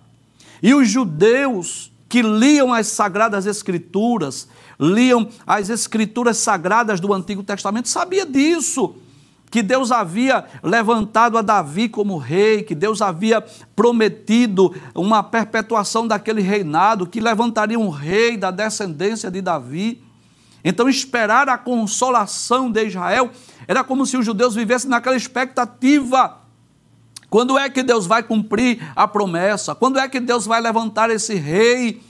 E 0.63 0.75
os 0.75 0.91
judeus 0.91 1.91
que 2.09 2.23
liam 2.23 2.73
as 2.73 2.87
sagradas 2.87 3.47
escrituras, 3.47 4.49
liam 4.81 5.29
as 5.47 5.69
escrituras 5.69 6.39
sagradas 6.39 7.01
do 7.01 7.13
Antigo 7.13 7.43
Testamento, 7.43 7.89
sabia 7.89 8.25
disso 8.25 8.95
que 9.51 9.63
Deus 9.63 9.91
havia 9.91 10.45
levantado 10.63 11.39
a 11.39 11.43
Davi 11.43 11.89
como 11.89 12.19
rei, 12.19 12.63
que 12.63 12.75
Deus 12.75 13.01
havia 13.01 13.45
prometido 13.75 14.75
uma 14.95 15.23
perpetuação 15.23 16.07
daquele 16.07 16.43
reinado, 16.43 17.07
que 17.07 17.21
levantaria 17.21 17.79
um 17.79 17.89
rei 17.89 18.37
da 18.37 18.51
descendência 18.51 19.31
de 19.31 19.41
Davi. 19.41 20.03
Então, 20.63 20.89
esperar 20.89 21.49
a 21.49 21.57
consolação 21.57 22.71
de 22.71 22.85
Israel 22.85 23.31
era 23.67 23.83
como 23.83 24.05
se 24.05 24.17
os 24.17 24.27
judeus 24.27 24.55
vivessem 24.55 24.91
naquela 24.91 25.17
expectativa. 25.17 26.48
Quando 27.31 27.59
é 27.59 27.69
que 27.69 27.83
Deus 27.83 28.07
vai 28.07 28.23
cumprir 28.23 28.81
a 28.97 29.07
promessa? 29.07 29.75
Quando 29.75 29.99
é 29.99 30.09
que 30.09 30.19
Deus 30.19 30.47
vai 30.47 30.61
levantar 30.61 31.11
esse 31.11 31.35
rei 31.35 32.01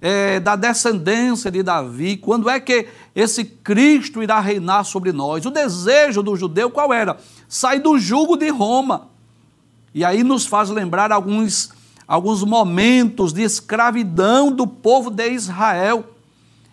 é, 0.00 0.38
da 0.38 0.54
descendência 0.54 1.50
de 1.50 1.62
Davi? 1.62 2.16
Quando 2.16 2.48
é 2.48 2.60
que 2.60 2.86
esse 3.14 3.44
Cristo 3.44 4.22
irá 4.22 4.38
reinar 4.38 4.84
sobre 4.84 5.12
nós? 5.12 5.44
O 5.44 5.50
desejo 5.50 6.22
do 6.22 6.36
judeu 6.36 6.70
qual 6.70 6.92
era? 6.92 7.16
Sair 7.48 7.80
do 7.80 7.98
jugo 7.98 8.36
de 8.36 8.48
Roma. 8.50 9.08
E 9.92 10.04
aí 10.04 10.22
nos 10.22 10.46
faz 10.46 10.70
lembrar 10.70 11.10
alguns, 11.10 11.70
alguns 12.06 12.44
momentos 12.44 13.32
de 13.32 13.42
escravidão 13.42 14.52
do 14.52 14.66
povo 14.66 15.10
de 15.10 15.28
Israel. 15.28 16.04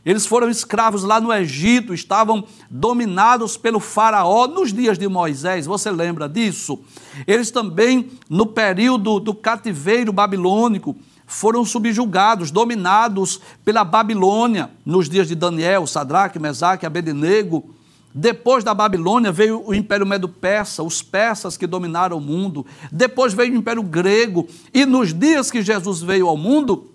Eles 0.06 0.26
foram 0.26 0.50
escravos 0.50 1.04
lá 1.04 1.20
no 1.20 1.34
Egito, 1.34 1.94
estavam 1.94 2.44
dominados 2.70 3.58
pelo 3.58 3.80
Faraó 3.80 4.48
nos 4.48 4.72
dias 4.72 4.98
de 4.98 5.08
Moisés, 5.08 5.66
você 5.66 5.92
lembra 5.92 6.28
disso? 6.28 6.80
Eles 7.28 7.52
também, 7.52 8.10
no 8.30 8.46
período 8.46 9.20
do 9.20 9.34
cativeiro 9.34 10.14
babilônico, 10.14 10.96
foram 11.30 11.64
subjugados, 11.64 12.50
dominados 12.50 13.40
pela 13.64 13.84
Babilônia 13.84 14.72
nos 14.84 15.08
dias 15.08 15.28
de 15.28 15.36
Daniel, 15.36 15.86
Sadraque, 15.86 16.40
Mesaque, 16.40 16.88
Abednego. 16.88 17.70
Depois 18.12 18.64
da 18.64 18.74
Babilônia 18.74 19.32
veio 19.32 19.64
o 19.64 19.76
Império 19.76 20.08
Medo-Persa, 20.08 20.82
os 20.82 21.04
persas 21.04 21.56
que 21.56 21.68
dominaram 21.68 22.18
o 22.18 22.22
mundo. 22.22 22.66
Depois 22.92 23.32
veio 23.32 23.54
o 23.54 23.58
Império 23.58 23.84
Grego. 23.84 24.48
E 24.74 24.88
nos 24.88 25.14
dias 25.14 25.52
que 25.52 25.62
Jesus 25.62 26.02
veio 26.02 26.28
ao 26.28 26.36
mundo, 26.36 26.90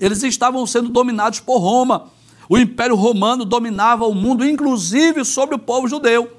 eles 0.00 0.20
estavam 0.24 0.66
sendo 0.66 0.88
dominados 0.88 1.38
por 1.38 1.58
Roma. 1.58 2.10
O 2.52 2.58
Império 2.58 2.94
Romano 2.94 3.46
dominava 3.46 4.06
o 4.06 4.14
mundo, 4.14 4.44
inclusive 4.44 5.24
sobre 5.24 5.54
o 5.54 5.58
povo 5.58 5.88
judeu. 5.88 6.36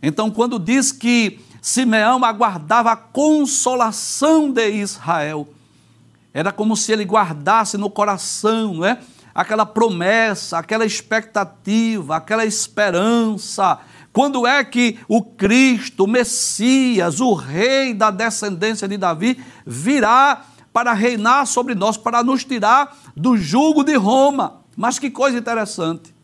Então, 0.00 0.30
quando 0.30 0.56
diz 0.56 0.92
que 0.92 1.40
Simeão 1.60 2.24
aguardava 2.24 2.92
a 2.92 2.96
consolação 2.96 4.52
de 4.52 4.70
Israel, 4.70 5.48
era 6.32 6.52
como 6.52 6.76
se 6.76 6.92
ele 6.92 7.02
guardasse 7.02 7.76
no 7.76 7.90
coração, 7.90 8.74
não 8.74 8.84
é? 8.84 9.00
Aquela 9.34 9.66
promessa, 9.66 10.58
aquela 10.58 10.86
expectativa, 10.86 12.14
aquela 12.14 12.46
esperança. 12.46 13.80
Quando 14.12 14.46
é 14.46 14.62
que 14.62 14.96
o 15.08 15.24
Cristo, 15.24 16.04
o 16.04 16.08
Messias, 16.08 17.18
o 17.18 17.34
Rei 17.34 17.92
da 17.94 18.12
descendência 18.12 18.86
de 18.86 18.96
Davi, 18.96 19.42
virá 19.66 20.44
para 20.72 20.92
reinar 20.92 21.48
sobre 21.48 21.74
nós, 21.74 21.96
para 21.96 22.22
nos 22.22 22.44
tirar 22.44 22.96
do 23.16 23.36
jugo 23.36 23.82
de 23.82 23.96
Roma? 23.96 24.62
Mas 24.76 24.98
que 24.98 25.10
coisa 25.10 25.38
interessante. 25.38 26.14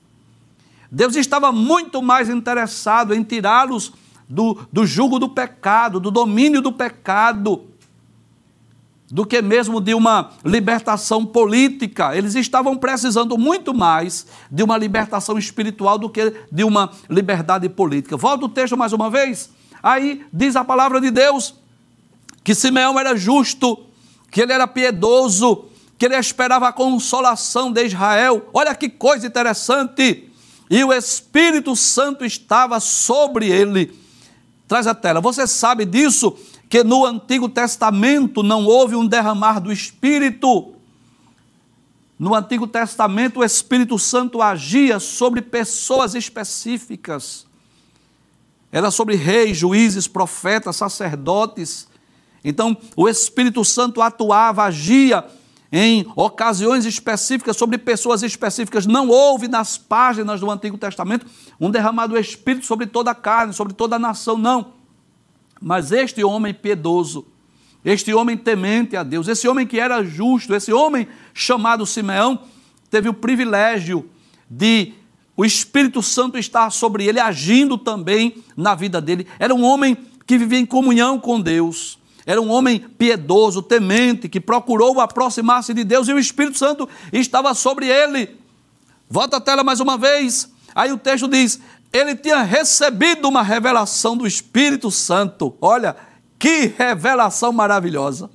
Deus 0.91 1.15
estava 1.15 1.53
muito 1.53 2.03
mais 2.03 2.29
interessado 2.29 3.15
em 3.15 3.23
tirá-los 3.23 3.93
do, 4.29 4.59
do 4.73 4.85
jugo 4.85 5.19
do 5.19 5.29
pecado, 5.29 6.01
do 6.01 6.11
domínio 6.11 6.61
do 6.61 6.73
pecado, 6.73 7.65
do 9.11 9.27
que 9.27 9.43
mesmo 9.43 9.81
de 9.81 9.95
uma 9.95 10.31
libertação 10.45 11.27
política. 11.27 12.17
Eles 12.17 12.35
estavam 12.35 12.77
precisando 12.77 13.37
muito 13.37 13.75
mais 13.75 14.27
de 14.51 14.63
uma 14.63 14.79
libertação 14.79 15.37
espiritual 15.37 15.99
do 15.99 16.09
que 16.09 16.33
de 16.51 16.65
uma 16.65 16.91
liberdade 17.09 17.69
política. 17.69 18.17
Volta 18.17 18.47
o 18.47 18.49
texto 18.49 18.77
mais 18.77 18.93
uma 18.93 19.11
vez. 19.11 19.51
Aí 19.83 20.25
diz 20.33 20.57
a 20.57 20.65
palavra 20.65 21.01
de 21.01 21.11
Deus 21.11 21.55
que 22.43 22.55
Simeão 22.55 22.99
era 22.99 23.17
justo, 23.17 23.79
que 24.31 24.41
ele 24.41 24.53
era 24.53 24.67
piedoso, 24.67 25.67
que 26.01 26.07
ele 26.07 26.17
esperava 26.17 26.67
a 26.67 26.73
consolação 26.73 27.71
de 27.71 27.85
Israel. 27.85 28.49
Olha 28.53 28.75
que 28.75 28.89
coisa 28.89 29.29
interessante! 29.29 30.29
E 30.69 30.83
o 30.83 30.93
Espírito 30.93 31.77
Santo 31.77 32.25
estava 32.25 32.81
sobre 32.81 33.49
ele. 33.49 33.93
Traz 34.67 34.87
a 34.87 34.95
tela. 34.95 35.21
Você 35.21 35.47
sabe 35.47 35.85
disso? 35.85 36.37
que 36.71 36.85
no 36.85 37.05
Antigo 37.05 37.49
Testamento 37.49 38.45
não 38.45 38.65
houve 38.65 38.95
um 38.95 39.05
derramar 39.05 39.59
do 39.59 39.73
Espírito. 39.73 40.73
No 42.17 42.33
Antigo 42.33 42.65
Testamento, 42.65 43.41
o 43.41 43.45
Espírito 43.45 43.99
Santo 43.99 44.41
agia 44.41 45.01
sobre 45.01 45.43
pessoas 45.43 46.15
específicas. 46.15 47.45
Era 48.71 48.93
sobre 48.93 49.17
reis, 49.17 49.57
juízes, 49.57 50.07
profetas, 50.07 50.77
sacerdotes. 50.77 51.89
Então, 52.45 52.77
o 52.95 53.09
Espírito 53.09 53.65
Santo 53.65 54.01
atuava, 54.01 54.63
agia 54.63 55.29
em 55.73 56.07
ocasiões 56.17 56.85
específicas 56.85 57.57
sobre 57.57 57.79
pessoas 57.79 58.23
específicas. 58.23 58.87
Não 58.87 59.09
houve 59.09 59.47
nas 59.47 59.79
páginas 59.79 60.41
do 60.41 60.51
Antigo 60.51 60.77
Testamento 60.77 61.27
um 61.61 61.71
derramado 61.71 62.15
do 62.15 62.19
Espírito 62.19 62.67
sobre 62.67 62.87
toda 62.87 63.11
a 63.13 63.15
carne, 63.15 63.53
sobre 63.53 63.75
toda 63.75 63.97
a 63.97 63.99
nação, 63.99 64.37
não. 64.37 64.73
Mas 65.61 65.93
este 65.93 66.25
homem 66.25 66.53
piedoso, 66.53 67.27
este 67.85 68.13
homem 68.13 68.37
temente 68.37 68.97
a 68.97 69.03
Deus, 69.03 69.29
esse 69.29 69.47
homem 69.47 69.67
que 69.67 69.79
era 69.79 70.03
justo, 70.03 70.55
esse 70.55 70.73
homem 70.73 71.07
chamado 71.33 71.87
Simeão, 71.87 72.41
teve 72.91 73.09
o 73.09 73.15
privilégio 73.15 74.09
de 74.51 74.95
o 75.37 75.45
Espírito 75.45 76.03
Santo 76.03 76.37
estar 76.37 76.71
sobre 76.71 77.07
ele, 77.07 77.19
agindo 77.19 77.79
também 77.79 78.43
na 78.57 78.75
vida 78.75 79.01
dele. 79.01 79.27
Era 79.39 79.55
um 79.55 79.63
homem 79.63 79.97
que 80.27 80.37
vivia 80.37 80.59
em 80.59 80.67
comunhão 80.67 81.19
com 81.19 81.41
Deus. 81.41 82.00
Era 82.31 82.41
um 82.41 82.49
homem 82.49 82.79
piedoso, 82.79 83.61
temente, 83.61 84.29
que 84.29 84.41
procurou 84.41 85.01
aproximar-se 85.01 85.75
de 85.75 85.83
Deus 85.83 86.07
e 86.07 86.13
o 86.13 86.19
Espírito 86.19 86.57
Santo 86.57 86.89
estava 87.13 87.53
sobre 87.55 87.89
ele. 87.89 88.39
Volta 89.09 89.39
a 89.39 89.41
tela 89.41 89.65
mais 89.65 89.81
uma 89.81 89.99
vez. 89.99 90.49
Aí 90.73 90.93
o 90.93 90.97
texto 90.97 91.27
diz: 91.27 91.61
ele 91.93 92.15
tinha 92.15 92.43
recebido 92.43 93.27
uma 93.27 93.43
revelação 93.43 94.17
do 94.17 94.29
Espírito 94.29 94.93
Santo. 94.93 95.57
Olha, 95.61 95.97
que 96.39 96.73
revelação 96.79 97.53
maravilhosa. 97.53 98.31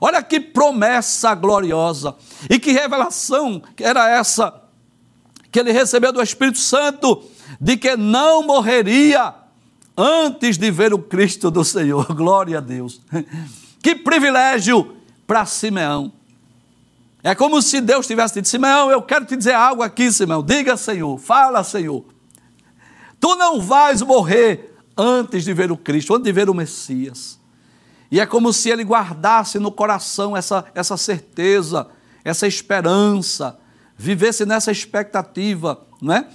Olha 0.00 0.22
que 0.22 0.40
promessa 0.40 1.34
gloriosa. 1.34 2.16
E 2.48 2.58
que 2.58 2.72
revelação 2.72 3.62
era 3.78 4.08
essa 4.08 4.62
que 5.52 5.60
ele 5.60 5.70
recebeu 5.70 6.14
do 6.14 6.22
Espírito 6.22 6.60
Santo 6.60 7.22
de 7.60 7.76
que 7.76 7.94
não 7.94 8.42
morreria 8.42 9.34
antes 9.98 10.56
de 10.56 10.70
ver 10.70 10.94
o 10.94 10.98
Cristo 11.00 11.50
do 11.50 11.64
Senhor. 11.64 12.06
Glória 12.14 12.58
a 12.58 12.60
Deus. 12.60 13.00
Que 13.82 13.96
privilégio 13.96 14.94
para 15.26 15.44
Simeão. 15.44 16.12
É 17.22 17.34
como 17.34 17.60
se 17.60 17.80
Deus 17.80 18.06
tivesse 18.06 18.34
dito: 18.34 18.46
Simeão, 18.46 18.92
eu 18.92 19.02
quero 19.02 19.24
te 19.24 19.36
dizer 19.36 19.54
algo 19.54 19.82
aqui, 19.82 20.12
Simeão. 20.12 20.42
Diga, 20.42 20.76
Senhor. 20.76 21.18
Fala, 21.18 21.64
Senhor. 21.64 22.04
Tu 23.18 23.34
não 23.34 23.60
vais 23.60 24.00
morrer 24.02 24.76
antes 24.96 25.44
de 25.44 25.52
ver 25.52 25.72
o 25.72 25.76
Cristo, 25.76 26.14
antes 26.14 26.24
de 26.24 26.32
ver 26.32 26.48
o 26.48 26.54
Messias. 26.54 27.38
E 28.10 28.20
é 28.20 28.24
como 28.26 28.52
se 28.52 28.70
ele 28.70 28.84
guardasse 28.84 29.58
no 29.58 29.72
coração 29.72 30.36
essa, 30.36 30.64
essa 30.74 30.96
certeza, 30.96 31.88
essa 32.24 32.46
esperança, 32.46 33.58
vivesse 33.96 34.46
nessa 34.46 34.70
expectativa, 34.70 35.84
não 36.00 36.14
é? 36.14 36.26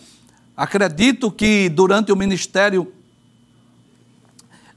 Acredito 0.56 1.32
que 1.32 1.68
durante 1.70 2.12
o 2.12 2.16
ministério 2.16 2.94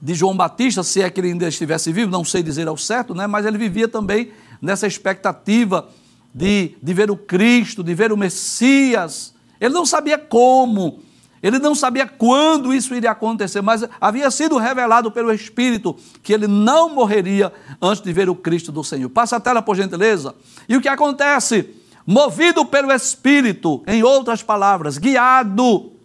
de 0.01 0.15
João 0.15 0.37
Batista, 0.37 0.83
se 0.83 1.03
é 1.03 1.11
que 1.11 1.21
ele 1.21 1.29
ainda 1.29 1.49
estivesse 1.49 1.93
vivo, 1.93 2.11
não 2.11 2.25
sei 2.25 2.43
dizer 2.43 2.69
ao 2.69 2.77
certo, 2.77 3.15
né? 3.15 3.27
mas 3.27 3.47
ele 3.47 3.59
vivia 3.59 3.89
também 3.89 4.31
nessa 4.61 4.87
expectativa 4.87 5.89
de, 6.35 6.75
de 6.83 6.95
ver 6.95 7.11
o 7.11 7.17
Cristo, 7.17 7.83
de 7.83 7.95
ver 7.95 8.13
o 8.13 8.17
Messias. 8.17 9.35
Ele 9.61 9.73
não 9.73 9.87
sabia 9.87 10.19
como, 10.19 11.01
ele 11.43 11.59
não 11.59 11.75
sabia 11.75 12.07
quando 12.07 12.75
isso 12.75 12.95
iria 12.95 13.11
acontecer, 13.11 13.63
mas 13.63 13.85
havia 14.01 14.31
sido 14.31 14.59
revelado 14.59 15.11
pelo 15.11 15.33
Espírito 15.33 15.97
que 16.23 16.33
ele 16.33 16.47
não 16.47 16.91
morreria 16.91 17.53
antes 17.81 18.03
de 18.03 18.13
ver 18.13 18.29
o 18.29 18.35
Cristo 18.35 18.71
do 18.71 18.85
Senhor. 18.85 19.09
Passa 19.09 19.37
a 19.37 19.41
tela, 19.41 19.63
por 19.63 19.77
gentileza. 19.77 20.35
E 20.69 20.77
o 20.77 20.81
que 20.81 20.89
acontece? 20.89 21.71
Movido 22.07 22.65
pelo 22.67 22.93
Espírito, 22.93 23.83
em 23.87 24.03
outras 24.03 24.43
palavras, 24.43 24.99
guiado 24.99 25.96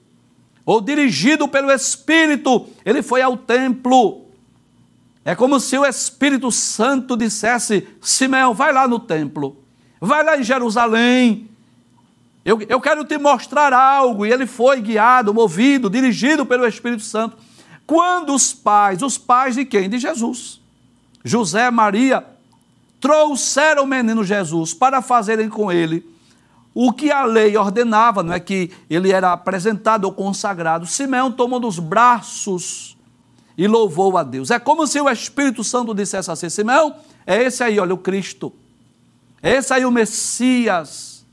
ou 0.65 0.81
dirigido 0.81 1.47
pelo 1.47 1.71
Espírito, 1.71 2.67
ele 2.85 3.01
foi 3.01 3.21
ao 3.21 3.35
templo. 3.35 4.25
É 5.23 5.35
como 5.35 5.59
se 5.59 5.77
o 5.77 5.85
Espírito 5.85 6.51
Santo 6.51 7.15
dissesse: 7.15 7.87
Simeão, 8.01 8.53
vai 8.53 8.71
lá 8.71 8.87
no 8.87 8.99
templo, 8.99 9.57
vai 9.99 10.23
lá 10.23 10.37
em 10.37 10.43
Jerusalém. 10.43 11.49
Eu, 12.43 12.59
eu 12.67 12.81
quero 12.81 13.05
te 13.05 13.17
mostrar 13.17 13.71
algo. 13.71 14.25
E 14.25 14.31
ele 14.31 14.47
foi 14.47 14.81
guiado, 14.81 15.33
movido, 15.33 15.89
dirigido 15.89 16.45
pelo 16.45 16.65
Espírito 16.65 17.03
Santo. 17.03 17.37
Quando 17.85 18.33
os 18.33 18.53
pais, 18.53 19.01
os 19.03 19.17
pais 19.17 19.55
de 19.55 19.65
quem? 19.65 19.89
De 19.89 19.99
Jesus, 19.99 20.59
José, 21.23 21.69
Maria, 21.69 22.25
trouxeram 22.99 23.83
o 23.83 23.87
menino 23.87 24.23
Jesus 24.23 24.73
para 24.73 25.01
fazerem 25.01 25.49
com 25.49 25.71
ele 25.71 26.10
o 26.73 26.93
que 26.93 27.11
a 27.11 27.25
lei 27.25 27.55
ordenava, 27.57 28.23
não 28.23 28.33
é 28.33 28.39
que 28.39 28.71
ele 28.89 29.11
era 29.11 29.33
apresentado 29.33 30.05
ou 30.05 30.13
consagrado. 30.13 30.85
Simeão 30.85 31.31
tomou 31.31 31.59
nos 31.59 31.79
braços 31.79 32.97
e 33.57 33.67
louvou 33.67 34.17
a 34.17 34.23
Deus. 34.23 34.51
É 34.51 34.59
como 34.59 34.87
se 34.87 34.99
o 34.99 35.09
Espírito 35.09 35.63
Santo 35.63 35.93
dissesse 35.93 36.31
assim: 36.31 36.49
Simeão, 36.49 36.95
é 37.25 37.43
esse 37.43 37.63
aí, 37.63 37.79
olha, 37.79 37.93
o 37.93 37.97
Cristo. 37.97 38.53
É 39.43 39.55
esse 39.55 39.73
aí 39.73 39.85
o 39.85 39.91
Messias. 39.91 41.25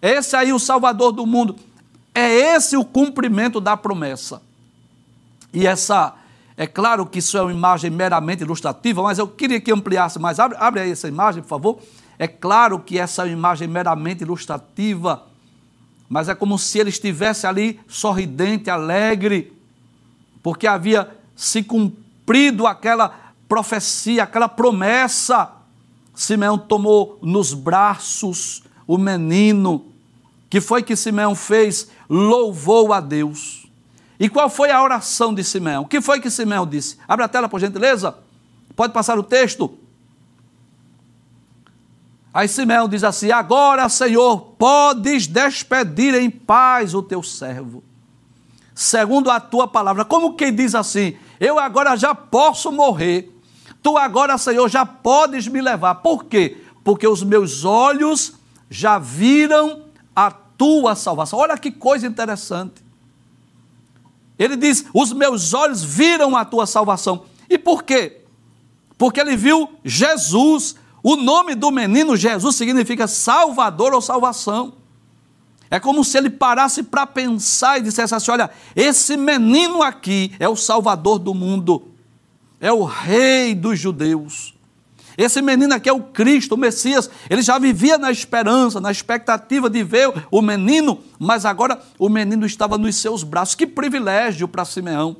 É 0.00 0.12
esse 0.12 0.34
aí 0.36 0.52
o 0.52 0.58
Salvador 0.58 1.12
do 1.12 1.26
mundo. 1.26 1.56
É 2.14 2.56
esse 2.56 2.76
o 2.76 2.84
cumprimento 2.84 3.60
da 3.60 3.76
promessa. 3.76 4.40
E 5.52 5.66
essa, 5.66 6.14
é 6.56 6.66
claro 6.66 7.04
que 7.04 7.18
isso 7.18 7.36
é 7.36 7.42
uma 7.42 7.52
imagem 7.52 7.90
meramente 7.90 8.42
ilustrativa, 8.42 9.02
mas 9.02 9.18
eu 9.18 9.28
queria 9.28 9.60
que 9.60 9.72
ampliasse 9.72 10.18
mais. 10.18 10.38
Abre, 10.40 10.56
abre 10.60 10.80
aí 10.80 10.90
essa 10.90 11.08
imagem, 11.08 11.42
por 11.42 11.48
favor. 11.48 11.78
É 12.18 12.26
claro 12.26 12.80
que 12.80 12.98
essa 12.98 13.26
é 13.26 13.30
imagem 13.30 13.68
meramente 13.68 14.22
ilustrativa, 14.22 15.26
mas 16.08 16.28
é 16.28 16.34
como 16.34 16.58
se 16.58 16.78
ele 16.78 16.90
estivesse 16.90 17.46
ali 17.46 17.78
sorridente, 17.86 18.68
alegre, 18.70 19.52
porque 20.42 20.66
havia 20.66 21.16
se 21.36 21.62
cumprido 21.62 22.66
aquela 22.66 23.32
profecia, 23.48 24.24
aquela 24.24 24.48
promessa. 24.48 25.52
Simeão 26.14 26.58
tomou 26.58 27.18
nos 27.22 27.54
braços 27.54 28.62
o 28.86 28.98
menino. 28.98 29.86
Que 30.50 30.60
foi 30.60 30.82
que 30.82 30.96
Simeão 30.96 31.34
fez? 31.34 31.88
Louvou 32.08 32.92
a 32.92 33.00
Deus. 33.00 33.68
E 34.18 34.28
qual 34.28 34.50
foi 34.50 34.70
a 34.70 34.82
oração 34.82 35.32
de 35.32 35.44
Simeão? 35.44 35.82
O 35.84 35.86
que 35.86 36.00
foi 36.00 36.20
que 36.20 36.30
Simeão 36.30 36.66
disse? 36.66 36.96
Abre 37.06 37.24
a 37.24 37.28
tela, 37.28 37.48
por 37.48 37.60
gentileza. 37.60 38.16
Pode 38.74 38.92
passar 38.92 39.18
o 39.18 39.22
texto. 39.22 39.78
Aí 42.32 42.46
Simeão 42.48 42.88
diz 42.88 43.04
assim: 43.04 43.30
Agora, 43.30 43.88
Senhor, 43.88 44.38
podes 44.58 45.26
despedir 45.26 46.14
em 46.14 46.30
paz 46.30 46.94
o 46.94 47.02
teu 47.02 47.22
servo, 47.22 47.82
segundo 48.74 49.30
a 49.30 49.40
tua 49.40 49.66
palavra. 49.66 50.04
Como 50.04 50.34
quem 50.34 50.54
diz 50.54 50.74
assim: 50.74 51.16
eu 51.40 51.58
agora 51.58 51.96
já 51.96 52.14
posso 52.14 52.72
morrer. 52.72 53.32
Tu 53.82 53.96
agora, 53.96 54.36
Senhor, 54.36 54.68
já 54.68 54.84
podes 54.84 55.46
me 55.46 55.60
levar. 55.60 55.96
Por 55.96 56.24
quê? 56.24 56.58
Porque 56.82 57.06
os 57.06 57.22
meus 57.22 57.64
olhos 57.64 58.34
já 58.68 58.98
viram 58.98 59.84
a 60.14 60.30
tua 60.30 60.96
salvação. 60.96 61.38
Olha 61.38 61.56
que 61.56 61.70
coisa 61.70 62.06
interessante. 62.06 62.82
Ele 64.38 64.56
diz: 64.56 64.84
Os 64.92 65.12
meus 65.12 65.54
olhos 65.54 65.82
viram 65.82 66.36
a 66.36 66.44
tua 66.44 66.66
salvação. 66.66 67.24
E 67.48 67.56
por 67.56 67.84
quê? 67.84 68.20
Porque 68.96 69.20
ele 69.20 69.36
viu 69.36 69.70
Jesus. 69.84 70.76
O 71.08 71.16
nome 71.16 71.54
do 71.54 71.70
menino 71.70 72.14
Jesus 72.18 72.54
significa 72.54 73.08
Salvador 73.08 73.94
ou 73.94 74.00
salvação. 74.02 74.74
É 75.70 75.80
como 75.80 76.04
se 76.04 76.18
ele 76.18 76.28
parasse 76.28 76.82
para 76.82 77.06
pensar 77.06 77.78
e 77.78 77.82
dissesse 77.82 78.14
assim: 78.14 78.30
olha, 78.30 78.50
esse 78.76 79.16
menino 79.16 79.82
aqui 79.82 80.32
é 80.38 80.46
o 80.46 80.54
Salvador 80.54 81.18
do 81.18 81.32
mundo, 81.32 81.94
é 82.60 82.70
o 82.70 82.84
Rei 82.84 83.54
dos 83.54 83.80
judeus. 83.80 84.52
Esse 85.16 85.40
menino 85.40 85.72
aqui 85.72 85.88
é 85.88 85.92
o 85.94 86.02
Cristo, 86.02 86.56
o 86.56 86.58
Messias. 86.58 87.08
Ele 87.30 87.40
já 87.40 87.58
vivia 87.58 87.96
na 87.96 88.10
esperança, 88.10 88.78
na 88.78 88.90
expectativa 88.90 89.70
de 89.70 89.82
ver 89.82 90.12
o 90.30 90.42
menino, 90.42 90.98
mas 91.18 91.46
agora 91.46 91.80
o 91.98 92.10
menino 92.10 92.44
estava 92.44 92.76
nos 92.76 92.96
seus 92.96 93.22
braços. 93.22 93.54
Que 93.54 93.66
privilégio 93.66 94.46
para 94.46 94.62
Simeão 94.66 95.16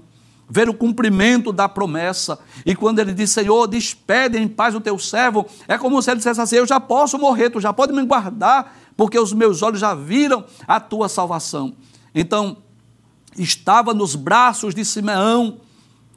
ver 0.48 0.68
o 0.68 0.74
cumprimento 0.74 1.52
da 1.52 1.68
promessa. 1.68 2.38
E 2.64 2.74
quando 2.74 2.98
ele 2.98 3.12
diz, 3.12 3.30
Senhor, 3.30 3.66
despede 3.66 4.38
em 4.38 4.48
paz 4.48 4.74
o 4.74 4.80
teu 4.80 4.98
servo, 4.98 5.46
é 5.66 5.76
como 5.76 6.00
se 6.00 6.10
ele 6.10 6.18
dissesse 6.18 6.40
assim: 6.40 6.56
Eu 6.56 6.66
já 6.66 6.80
posso 6.80 7.18
morrer, 7.18 7.50
tu 7.50 7.60
já 7.60 7.72
pode 7.72 7.92
me 7.92 8.04
guardar 8.04 8.74
porque 8.98 9.16
os 9.16 9.32
meus 9.32 9.62
olhos 9.62 9.78
já 9.78 9.94
viram 9.94 10.44
a 10.66 10.80
tua 10.80 11.08
salvação. 11.08 11.72
Então, 12.12 12.56
estava 13.38 13.94
nos 13.94 14.16
braços 14.16 14.74
de 14.74 14.84
Simeão, 14.84 15.60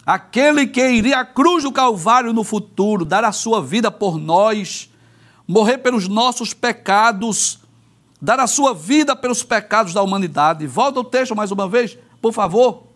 aquele 0.03 0.65
que 0.65 0.81
iria 0.89 1.19
à 1.19 1.25
cruz 1.25 1.63
do 1.63 1.71
Calvário 1.71 2.33
no 2.33 2.43
futuro, 2.43 3.05
dar 3.05 3.23
a 3.23 3.31
sua 3.31 3.61
vida 3.61 3.91
por 3.91 4.17
nós, 4.17 4.89
morrer 5.47 5.77
pelos 5.77 6.07
nossos 6.07 6.55
pecados, 6.55 7.59
dar 8.19 8.39
a 8.39 8.47
sua 8.47 8.73
vida 8.73 9.15
pelos 9.15 9.43
pecados 9.43 9.93
da 9.93 10.01
humanidade. 10.01 10.65
Volta 10.65 11.01
o 11.01 11.03
texto 11.03 11.35
mais 11.35 11.51
uma 11.51 11.67
vez, 11.67 11.95
por 12.19 12.33
favor. 12.33 12.90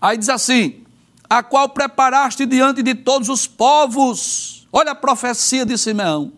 Aí 0.00 0.16
diz 0.16 0.28
assim: 0.28 0.82
a 1.28 1.42
qual 1.42 1.68
preparaste 1.68 2.46
diante 2.46 2.82
de 2.82 2.94
todos 2.94 3.28
os 3.28 3.46
povos. 3.46 4.66
Olha 4.72 4.92
a 4.92 4.94
profecia 4.94 5.66
de 5.66 5.76
Simeão 5.76 6.32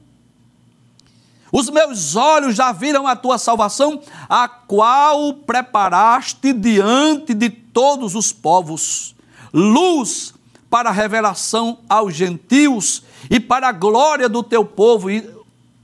os 1.53 1.69
meus 1.69 2.17
olhos 2.17 2.57
já 2.57 2.73
viram 2.73 3.07
a 3.07 3.15
tua 3.15 3.37
salvação, 3.37 4.01
a 4.27 4.49
qual 4.49 5.35
preparaste 5.35 6.51
diante 6.51 7.35
de 7.35 7.51
todos 7.51 8.15
os 8.15 8.33
povos, 8.33 9.15
luz 9.53 10.33
para 10.71 10.89
a 10.89 10.93
revelação 10.93 11.79
aos 11.87 12.15
gentios 12.15 13.03
e 13.31 13.39
para 13.39 13.69
a 13.69 13.73
glória 13.73 14.31
do 14.31 14.43
teu 14.43 14.65
povo 14.65 15.11
e 15.11 15.29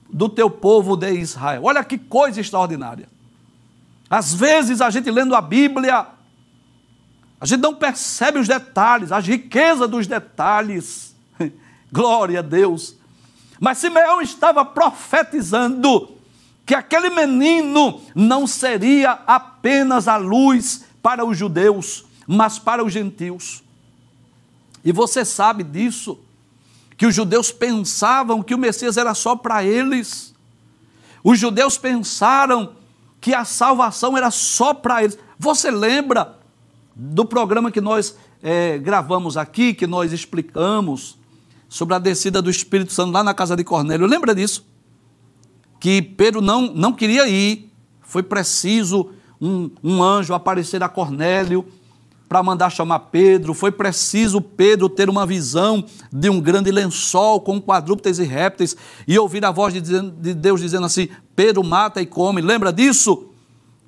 do 0.09 0.31
teu 0.31 0.49
povo 0.49 0.97
de 0.97 1.13
Israel. 1.13 1.65
Olha 1.65 1.85
que 1.85 1.99
coisa 1.99 2.41
extraordinária. 2.41 3.07
Às 4.09 4.33
vezes 4.33 4.81
a 4.81 4.89
gente 4.89 5.11
lendo 5.11 5.35
a 5.35 5.43
Bíblia, 5.43 6.07
a 7.41 7.47
gente 7.47 7.61
não 7.61 7.75
percebe 7.75 8.39
os 8.39 8.49
detalhes, 8.49 9.13
a 9.13 9.21
riqueza 9.21 9.87
dos 9.87 10.07
detalhes. 10.07 11.15
Glória 11.93 12.41
a 12.41 12.43
Deus. 12.43 12.97
Mas 13.61 13.79
Simeão 13.79 14.21
estava 14.21 14.65
profetizando 14.65 16.17
que 16.67 16.75
aquele 16.75 17.11
menino 17.11 18.01
não 18.15 18.47
seria 18.47 19.13
apenas 19.27 20.09
a 20.09 20.17
luz 20.17 20.85
para 21.03 21.25
os 21.25 21.39
judeus, 21.39 22.05
mas 22.27 22.59
para 22.59 22.85
os 22.85 22.93
gentios. 22.93 23.63
E 24.85 24.93
você 24.93 25.25
sabe 25.25 25.63
disso, 25.63 26.19
que 26.97 27.07
os 27.07 27.15
judeus 27.15 27.53
pensavam 27.53 28.43
que 28.43 28.55
o 28.55 28.59
Messias 28.59 28.97
era 28.97 29.15
só 29.15 29.37
para 29.37 29.63
eles. 29.63 30.35
Os 31.23 31.39
judeus 31.39 31.79
pensaram 31.79 32.75
que 33.21 33.35
a 33.35 33.45
salvação 33.45 34.17
era 34.17 34.31
só 34.31 34.75
para 34.75 35.05
eles. 35.05 35.19
Você 35.39 35.71
lembra 35.71 36.38
do 36.99 37.25
programa 37.25 37.71
que 37.71 37.81
nós 37.81 38.17
é, 38.43 38.77
gravamos 38.77 39.37
aqui, 39.37 39.73
que 39.73 39.87
nós 39.87 40.13
explicamos 40.13 41.17
sobre 41.69 41.95
a 41.95 41.99
descida 42.01 42.43
do 42.43 42.51
Espírito 42.51 42.93
Santo 42.93 43.13
lá 43.13 43.23
na 43.23 43.33
casa 43.33 43.55
de 43.55 43.63
Cornélio. 43.63 44.05
Lembra 44.05 44.35
disso? 44.35 44.67
Que 45.79 46.03
Pedro 46.03 46.41
não, 46.41 46.75
não 46.75 46.93
queria 46.93 47.29
ir, 47.29 47.71
foi 48.03 48.25
preciso 48.25 49.11
um, 49.41 49.71
um 49.83 50.03
anjo 50.03 50.35
aparecer 50.35 50.83
a 50.83 50.89
Cornélio 50.89 51.65
para 52.29 52.43
mandar 52.43 52.69
chamar 52.69 52.99
Pedro, 52.99 53.55
foi 53.55 53.71
preciso 53.71 54.41
Pedro 54.41 54.89
ter 54.89 55.09
uma 55.09 55.25
visão 55.25 55.85
de 56.13 56.29
um 56.29 56.41
grande 56.41 56.71
lençol 56.71 57.41
com 57.41 57.61
quadrúpedes 57.61 58.19
e 58.19 58.25
répteis 58.25 58.77
e 59.07 59.19
ouvir 59.19 59.45
a 59.45 59.51
voz 59.51 59.73
de, 59.73 59.81
de 59.81 60.35
Deus 60.35 60.61
dizendo 60.61 60.85
assim: 60.85 61.09
Pedro 61.35 61.65
mata 61.65 62.03
e 62.03 62.07
come. 62.07 62.43
Lembra 62.43 62.71
disso? 62.71 63.28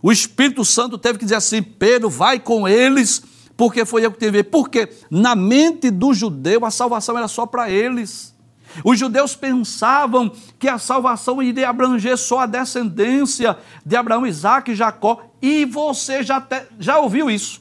O 0.02 0.10
Espírito 0.10 0.64
Santo 0.64 0.98
teve 0.98 1.18
que 1.18 1.24
dizer 1.24 1.36
assim: 1.36 1.62
Pedro, 1.62 2.08
vai 2.08 2.38
com 2.38 2.66
eles 2.66 3.22
porque 3.56 3.84
foi 3.84 4.06
eu 4.06 4.10
que 4.10 4.18
tive. 4.18 4.42
Porque 4.42 4.88
na 5.10 5.34
mente 5.36 5.90
do 5.90 6.14
judeu 6.14 6.64
a 6.64 6.70
salvação 6.70 7.18
era 7.18 7.28
só 7.28 7.44
para 7.44 7.70
eles. 7.70 8.34
Os 8.82 8.98
judeus 8.98 9.36
pensavam 9.36 10.32
que 10.58 10.66
a 10.66 10.78
salvação 10.78 11.42
iria 11.42 11.68
abranger 11.68 12.16
só 12.16 12.40
a 12.40 12.46
descendência 12.46 13.58
de 13.84 13.96
Abraão, 13.96 14.26
Isaac 14.26 14.70
e 14.70 14.74
Jacó. 14.74 15.26
E 15.42 15.66
você 15.66 16.22
já, 16.22 16.36
até, 16.36 16.68
já 16.78 16.98
ouviu 16.98 17.30
isso. 17.30 17.60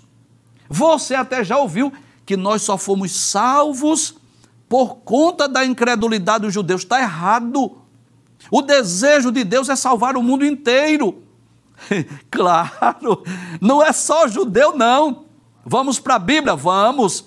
Você 0.70 1.16
até 1.16 1.44
já 1.44 1.58
ouviu 1.58 1.92
que 2.26 2.38
nós 2.38 2.62
só 2.62 2.78
fomos 2.78 3.12
salvos 3.12 4.16
por 4.70 4.98
conta 4.98 5.50
da 5.50 5.66
incredulidade 5.66 6.46
dos 6.46 6.54
judeus. 6.54 6.84
Está 6.84 7.02
errado. 7.02 7.78
O 8.50 8.62
desejo 8.62 9.32
de 9.32 9.44
Deus 9.44 9.68
é 9.68 9.76
salvar 9.76 10.16
o 10.16 10.24
mundo 10.24 10.46
inteiro. 10.46 11.24
claro, 12.30 13.24
não 13.62 13.84
é 13.84 13.92
só 13.92 14.28
judeu, 14.28 14.76
não. 14.76 15.26
Vamos 15.66 16.00
para 16.00 16.16
a 16.16 16.20
Bíblia? 16.20 16.56
Vamos. 16.56 17.26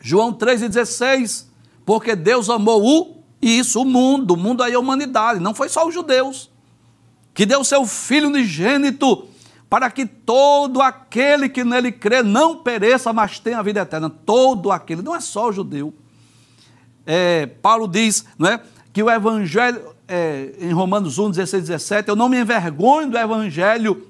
João 0.00 0.32
3,16. 0.32 1.46
Porque 1.84 2.14
Deus 2.14 2.50
amou 2.50 2.84
o 2.84 3.18
isso, 3.40 3.80
o 3.80 3.84
mundo, 3.84 4.34
o 4.34 4.36
mundo 4.36 4.62
aí 4.62 4.72
é 4.72 4.74
a 4.74 4.80
humanidade, 4.80 5.40
não 5.40 5.54
foi 5.54 5.68
só 5.68 5.86
os 5.86 5.94
judeus, 5.94 6.50
que 7.32 7.46
deu 7.46 7.62
seu 7.62 7.86
Filho 7.86 8.28
unigênito 8.28 9.28
para 9.70 9.90
que 9.90 10.04
todo 10.06 10.80
aquele 10.80 11.48
que 11.48 11.62
nele 11.62 11.92
crê 11.92 12.22
não 12.22 12.56
pereça, 12.56 13.12
mas 13.12 13.38
tenha 13.38 13.58
a 13.58 13.62
vida 13.62 13.80
eterna. 13.80 14.08
Todo 14.08 14.72
aquele, 14.72 15.02
não 15.02 15.14
é 15.14 15.20
só 15.20 15.48
o 15.48 15.52
judeu. 15.52 15.94
É, 17.06 17.46
Paulo 17.46 17.86
diz 17.86 18.24
não 18.38 18.48
é, 18.48 18.60
que 18.92 19.02
o 19.02 19.10
evangelho, 19.10 19.94
é, 20.08 20.54
em 20.58 20.72
Romanos 20.72 21.18
1, 21.18 21.30
16, 21.30 21.64
17, 21.64 22.08
eu 22.08 22.16
não 22.16 22.28
me 22.28 22.40
envergonho 22.40 23.10
do 23.10 23.18
evangelho, 23.18 24.06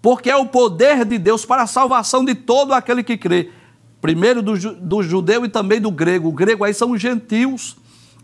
porque 0.00 0.30
é 0.30 0.36
o 0.36 0.46
poder 0.46 1.04
de 1.04 1.18
Deus 1.18 1.44
para 1.44 1.62
a 1.62 1.66
salvação 1.66 2.24
de 2.24 2.34
todo 2.34 2.72
aquele 2.72 3.02
que 3.02 3.18
crê. 3.18 3.50
Primeiro 4.00 4.40
do, 4.40 4.56
do 4.76 5.02
judeu 5.02 5.44
e 5.44 5.48
também 5.48 5.80
do 5.80 5.90
grego. 5.90 6.28
O 6.28 6.32
grego 6.32 6.64
aí 6.64 6.72
são 6.72 6.92
os 6.92 7.00
gentios. 7.00 7.76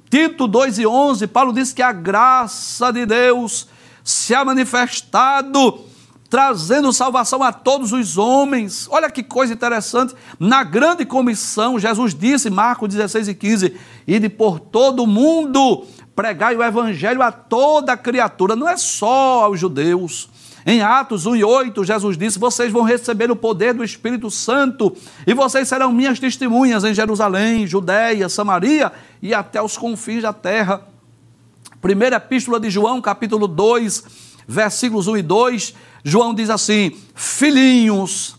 Tito 0.09 0.47
2 0.47 0.79
e 0.79 0.87
11, 0.87 1.27
Paulo 1.27 1.53
diz 1.53 1.73
que 1.73 1.83
a 1.83 1.93
graça 1.93 2.93
de 2.93 3.05
Deus 3.05 3.69
se 4.03 4.35
ha 4.35 4.45
manifestado 4.45 5.85
trazendo 6.29 6.93
salvação 6.93 7.43
a 7.43 7.53
todos 7.53 7.93
os 7.93 8.19
homens. 8.19 8.89
Olha 8.91 9.11
que 9.11 9.23
coisa 9.23 9.53
interessante. 9.53 10.15
Na 10.39 10.65
grande 10.65 11.05
comissão, 11.05 11.79
Jesus 11.79 12.15
disse, 12.15 12.51
Marcos 12.51 12.89
16 12.89 13.29
e 13.29 13.35
15, 13.35 13.77
ide 14.07 14.29
por 14.29 14.59
todo 14.59 15.05
o 15.05 15.07
mundo, 15.07 15.85
pregai 16.17 16.57
o 16.57 16.65
evangelho 16.65 17.21
a 17.21 17.31
toda 17.31 17.95
criatura, 17.95 18.57
não 18.57 18.67
é 18.67 18.79
só 18.79 19.45
aos 19.45 19.61
judeus. 19.61 20.31
Em 20.65 20.81
Atos 20.83 21.27
1 21.27 21.37
e 21.37 21.45
8, 21.45 21.85
Jesus 21.85 22.19
disse: 22.19 22.41
Vocês 22.41 22.73
vão 22.73 22.83
receber 22.83 23.31
o 23.31 23.37
poder 23.37 23.75
do 23.75 23.85
Espírito 23.85 24.29
Santo 24.31 24.97
e 25.25 25.33
vocês 25.33 25.69
serão 25.69 25.93
minhas 25.93 26.19
testemunhas 26.19 26.83
em 26.83 26.93
Jerusalém, 26.93 27.67
Judéia, 27.67 28.29
Samaria 28.29 28.91
e 29.23 29.33
até 29.33 29.63
os 29.63 29.77
confins 29.77 30.23
da 30.23 30.33
terra. 30.33 30.81
Primeira 31.81 32.17
Epístola 32.17 32.59
de 32.59 32.69
João, 32.69 33.01
capítulo 33.01 33.47
2, 33.47 34.03
versículos 34.49 35.07
1 35.07 35.19
e 35.19 35.23
2, 35.23 35.75
João 36.03 36.35
diz 36.35 36.51
assim: 36.51 36.97
Filhinhos, 37.15 38.37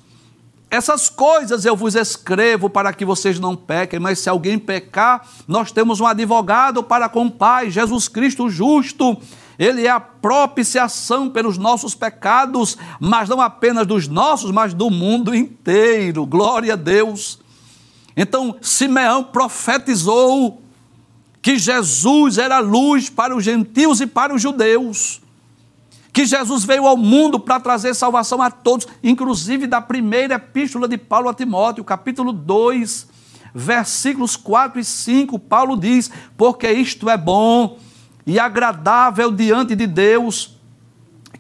essas 0.70 1.08
coisas 1.08 1.64
eu 1.64 1.76
vos 1.76 1.96
escrevo 1.96 2.70
para 2.70 2.92
que 2.92 3.06
vocês 3.06 3.40
não 3.40 3.56
pequem, 3.56 4.00
mas 4.00 4.20
se 4.20 4.30
alguém 4.30 4.60
pecar, 4.60 5.26
nós 5.48 5.72
temos 5.72 6.02
um 6.02 6.06
advogado 6.06 6.84
para 6.84 7.08
com 7.08 7.26
o 7.26 7.32
Pai, 7.32 7.70
Jesus 7.72 8.08
Cristo 8.10 8.50
justo. 8.50 9.18
Ele 9.58 9.88
é 9.88 9.90
a 9.90 10.00
propiciação 10.00 11.30
pelos 11.30 11.58
nossos 11.58 11.96
pecados, 11.96 12.78
mas 13.00 13.30
não 13.30 13.42
apenas 13.42 13.88
dos 13.88 14.08
nossos, 14.08 14.52
mas 14.52 14.74
do 14.74 14.90
mundo 14.90 15.34
inteiro. 15.34 16.26
Glória 16.26 16.74
a 16.74 16.76
Deus. 16.76 17.40
Então, 18.16 18.58
Simeão 18.62 19.24
profetizou 19.24 20.62
que 21.42 21.58
Jesus 21.58 22.38
era 22.38 22.60
luz 22.60 23.10
para 23.10 23.36
os 23.36 23.44
gentios 23.44 24.02
e 24.02 24.06
para 24.06 24.36
os 24.36 24.42
judeus 24.42 25.22
que 26.18 26.26
Jesus 26.26 26.64
veio 26.64 26.88
ao 26.88 26.98
mundo 26.98 27.40
para 27.40 27.60
trazer 27.60 27.94
salvação 27.94 28.42
a 28.42 28.50
todos, 28.50 28.88
inclusive 29.04 29.68
da 29.68 29.80
primeira 29.80 30.34
epístola 30.34 30.88
de 30.88 30.98
Paulo 30.98 31.30
a 31.30 31.34
Timóteo, 31.34 31.84
capítulo 31.84 32.34
2, 32.34 33.08
versículos 33.54 34.36
4 34.36 34.80
e 34.80 34.84
5, 34.84 35.38
Paulo 35.38 35.78
diz: 35.78 36.10
Porque 36.36 36.72
isto 36.72 37.08
é 37.08 37.16
bom 37.16 37.78
e 38.26 38.40
agradável 38.40 39.32
diante 39.32 39.76
de 39.76 39.86
Deus, 39.86 40.58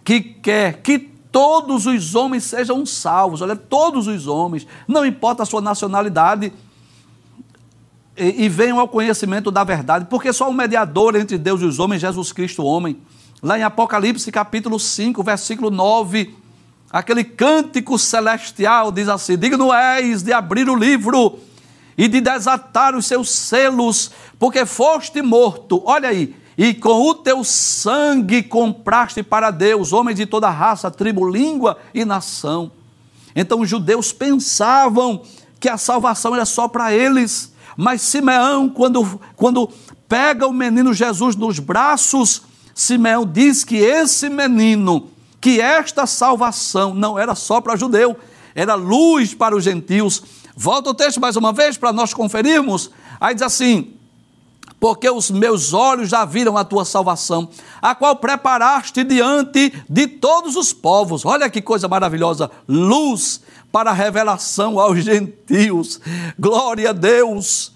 que 0.03 0.21
quer 0.21 0.79
que 0.83 0.99
todos 0.99 1.87
os 1.87 2.13
homens 2.13 2.43
sejam 2.43 2.85
salvos. 2.85 3.41
Olha, 3.41 3.55
todos 3.55 4.05
os 4.05 4.27
homens, 4.27 4.67
não 4.87 5.03
importa 5.03 5.41
a 5.41 5.47
sua 5.47 5.59
nacionalidade, 5.59 6.53
e, 8.15 8.43
e 8.45 8.47
venham 8.47 8.79
ao 8.79 8.87
conhecimento 8.87 9.49
da 9.49 9.63
verdade, 9.63 10.05
porque 10.07 10.31
só 10.31 10.47
um 10.47 10.53
mediador 10.53 11.15
entre 11.15 11.35
Deus 11.39 11.63
e 11.63 11.65
os 11.65 11.79
homens, 11.79 11.99
Jesus 11.99 12.31
Cristo, 12.31 12.63
homem. 12.63 12.95
Lá 13.41 13.59
em 13.59 13.61
Apocalipse 13.61 14.31
capítulo 14.31 14.79
5, 14.79 15.21
versículo 15.21 15.69
9, 15.69 16.33
aquele 16.89 17.23
cântico 17.23 17.99
celestial 17.99 18.91
diz 18.91 19.07
assim: 19.07 19.37
Digno 19.37 19.71
és 19.71 20.23
de 20.23 20.33
abrir 20.33 20.67
o 20.67 20.75
livro 20.75 21.37
e 21.95 22.07
de 22.07 22.19
desatar 22.19 22.95
os 22.95 23.05
seus 23.05 23.29
selos, 23.29 24.09
porque 24.39 24.65
foste 24.65 25.21
morto. 25.21 25.83
Olha 25.85 26.09
aí, 26.09 26.35
e 26.57 26.73
com 26.73 26.99
o 26.99 27.13
teu 27.13 27.43
sangue 27.43 28.41
compraste 28.41 29.21
para 29.21 29.51
Deus 29.51 29.93
homens 29.93 30.15
de 30.15 30.25
toda 30.25 30.49
raça, 30.49 30.89
tribo, 30.89 31.29
língua 31.29 31.77
e 31.93 32.03
nação. 32.03 32.71
Então 33.35 33.59
os 33.59 33.69
judeus 33.69 34.11
pensavam 34.11 35.21
que 35.59 35.69
a 35.69 35.77
salvação 35.77 36.33
era 36.33 36.45
só 36.45 36.67
para 36.67 36.91
eles, 36.91 37.53
mas 37.75 38.01
Simeão, 38.01 38.67
quando, 38.67 39.21
quando 39.35 39.69
pega 40.09 40.47
o 40.47 40.53
menino 40.53 40.91
Jesus 40.91 41.35
nos 41.35 41.59
braços, 41.59 42.41
Simeão 42.77 43.25
diz 43.25 43.63
que 43.63 43.77
esse 43.77 44.29
menino, 44.29 45.09
que 45.41 45.59
esta 45.59 46.05
salvação 46.05 46.93
não 46.93 47.17
era 47.17 47.33
só 47.33 47.59
para 47.59 47.75
judeu, 47.75 48.15
era 48.53 48.75
luz 48.75 49.33
para 49.33 49.55
os 49.55 49.63
gentios. 49.63 50.21
Volta 50.55 50.91
o 50.91 50.93
texto 50.93 51.19
mais 51.19 51.35
uma 51.35 51.51
vez 51.51 51.75
para 51.75 51.91
nós 51.91 52.13
conferirmos. 52.13 52.91
Aí 53.19 53.33
diz 53.33 53.41
assim: 53.41 53.95
porque 54.79 55.09
os 55.09 55.31
meus 55.31 55.73
olhos 55.73 56.07
já 56.07 56.23
viram 56.23 56.55
a 56.55 56.63
tua 56.63 56.85
salvação, 56.85 57.49
a 57.81 57.95
qual 57.95 58.15
preparaste 58.17 59.03
diante 59.03 59.73
de 59.89 60.05
todos 60.05 60.55
os 60.55 60.71
povos. 60.71 61.25
Olha 61.25 61.49
que 61.49 61.63
coisa 61.63 61.87
maravilhosa! 61.87 62.51
Luz 62.67 63.41
para 63.71 63.89
a 63.89 63.93
revelação 63.93 64.79
aos 64.79 65.03
gentios. 65.03 65.99
Glória 66.37 66.91
a 66.91 66.93
Deus! 66.93 67.71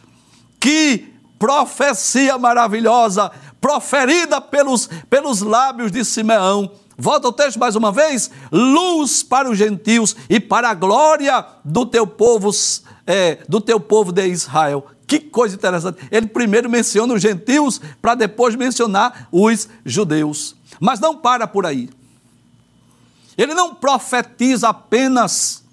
Que 0.60 1.12
profecia 1.42 2.38
maravilhosa! 2.38 3.32
proferida 3.62 4.42
pelos, 4.42 4.90
pelos 5.08 5.42
lábios 5.42 5.92
de 5.92 6.04
Simeão. 6.04 6.72
Volta 6.98 7.28
o 7.28 7.32
texto 7.32 7.60
mais 7.60 7.76
uma 7.76 7.92
vez: 7.92 8.32
luz 8.52 9.22
para 9.22 9.50
os 9.50 9.58
gentios 9.58 10.16
e 10.28 10.40
para 10.40 10.72
a 10.72 10.74
glória 10.74 11.46
do 11.64 11.86
teu 11.86 12.08
povo, 12.08 12.50
é, 13.06 13.38
do 13.48 13.62
teu 13.62 13.80
povo 13.80 14.12
de 14.12 14.28
Israel. 14.28 14.88
Que 15.06 15.20
coisa 15.20 15.56
interessante. 15.56 16.00
Ele 16.10 16.26
primeiro 16.26 16.70
menciona 16.70 17.14
os 17.14 17.22
gentios 17.22 17.80
para 18.02 18.16
depois 18.16 18.56
mencionar 18.56 19.28
os 19.32 19.70
judeus. 19.86 20.56
Mas 20.80 21.00
não 21.00 21.16
para 21.16 21.48
por 21.48 21.66
aí. 21.66 21.90
Ele 23.38 23.54
não 23.54 23.76
profetiza 23.76 24.70
apenas 24.70 25.64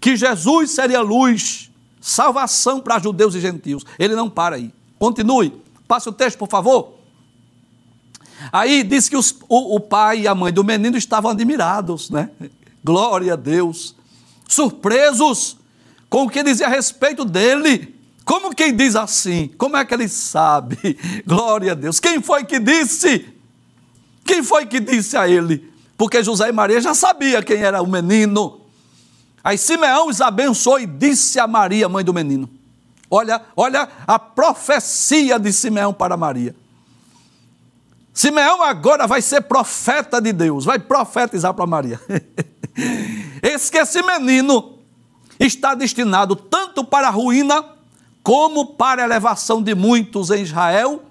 que 0.00 0.16
Jesus 0.16 0.70
seria 0.70 1.00
luz, 1.00 1.70
salvação 2.00 2.80
para 2.80 2.98
judeus 2.98 3.34
e 3.34 3.40
gentios. 3.40 3.84
Ele 3.98 4.14
não 4.14 4.30
para 4.30 4.56
aí. 4.56 4.72
Continue. 4.98 5.52
Passe 5.86 6.08
o 6.08 6.12
texto, 6.12 6.38
por 6.38 6.48
favor. 6.48 6.94
Aí 8.52 8.82
diz 8.82 9.08
que 9.08 9.16
os, 9.16 9.34
o, 9.48 9.76
o 9.76 9.80
pai 9.80 10.20
e 10.20 10.28
a 10.28 10.34
mãe 10.34 10.52
do 10.52 10.64
menino 10.64 10.96
estavam 10.96 11.30
admirados, 11.30 12.10
né? 12.10 12.30
Glória 12.82 13.32
a 13.32 13.36
Deus. 13.36 13.94
Surpresos 14.48 15.56
com 16.08 16.24
o 16.24 16.30
que 16.30 16.42
dizia 16.42 16.66
a 16.66 16.70
respeito 16.70 17.24
dele. 17.24 17.94
Como 18.24 18.54
quem 18.54 18.74
diz 18.74 18.96
assim? 18.96 19.48
Como 19.58 19.76
é 19.76 19.84
que 19.84 19.94
ele 19.94 20.08
sabe? 20.08 20.98
Glória 21.26 21.72
a 21.72 21.74
Deus. 21.74 22.00
Quem 22.00 22.22
foi 22.22 22.44
que 22.44 22.58
disse? 22.58 23.26
Quem 24.24 24.42
foi 24.42 24.66
que 24.66 24.80
disse 24.80 25.16
a 25.16 25.28
ele? 25.28 25.70
Porque 25.96 26.22
José 26.22 26.48
e 26.48 26.52
Maria 26.52 26.80
já 26.80 26.94
sabia 26.94 27.42
quem 27.42 27.58
era 27.58 27.82
o 27.82 27.86
menino. 27.86 28.60
Aí 29.42 29.58
Simeão 29.58 30.08
os 30.08 30.20
abençoou 30.20 30.80
e 30.80 30.86
disse 30.86 31.38
a 31.38 31.46
Maria, 31.46 31.88
mãe 31.88 32.04
do 32.04 32.14
menino. 32.14 32.48
Olha, 33.14 33.42
olha 33.56 33.88
a 34.08 34.18
profecia 34.18 35.38
de 35.38 35.52
Simeão 35.52 35.94
para 35.94 36.16
Maria. 36.16 36.52
Simeão 38.12 38.60
agora 38.60 39.06
vai 39.06 39.22
ser 39.22 39.42
profeta 39.42 40.20
de 40.20 40.32
Deus, 40.32 40.64
vai 40.64 40.80
profetizar 40.80 41.54
para 41.54 41.64
Maria. 41.64 42.00
Esse 43.40 43.70
que 43.70 43.78
esse 43.78 44.02
menino 44.02 44.80
está 45.38 45.76
destinado 45.76 46.34
tanto 46.34 46.84
para 46.84 47.06
a 47.06 47.10
ruína 47.10 47.64
como 48.20 48.74
para 48.74 49.02
a 49.02 49.04
elevação 49.04 49.62
de 49.62 49.76
muitos 49.76 50.30
em 50.30 50.42
Israel 50.42 51.04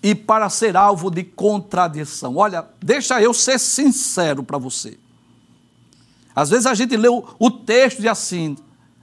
e 0.00 0.14
para 0.14 0.48
ser 0.48 0.76
alvo 0.76 1.10
de 1.10 1.24
contradição. 1.24 2.36
Olha, 2.36 2.64
deixa 2.80 3.20
eu 3.20 3.34
ser 3.34 3.58
sincero 3.58 4.44
para 4.44 4.58
você. 4.58 4.96
Às 6.36 6.50
vezes 6.50 6.66
a 6.66 6.74
gente 6.74 6.96
lê 6.96 7.08
o, 7.08 7.24
o 7.36 7.50
texto 7.50 8.00
e 8.00 8.08
assim, 8.08 8.56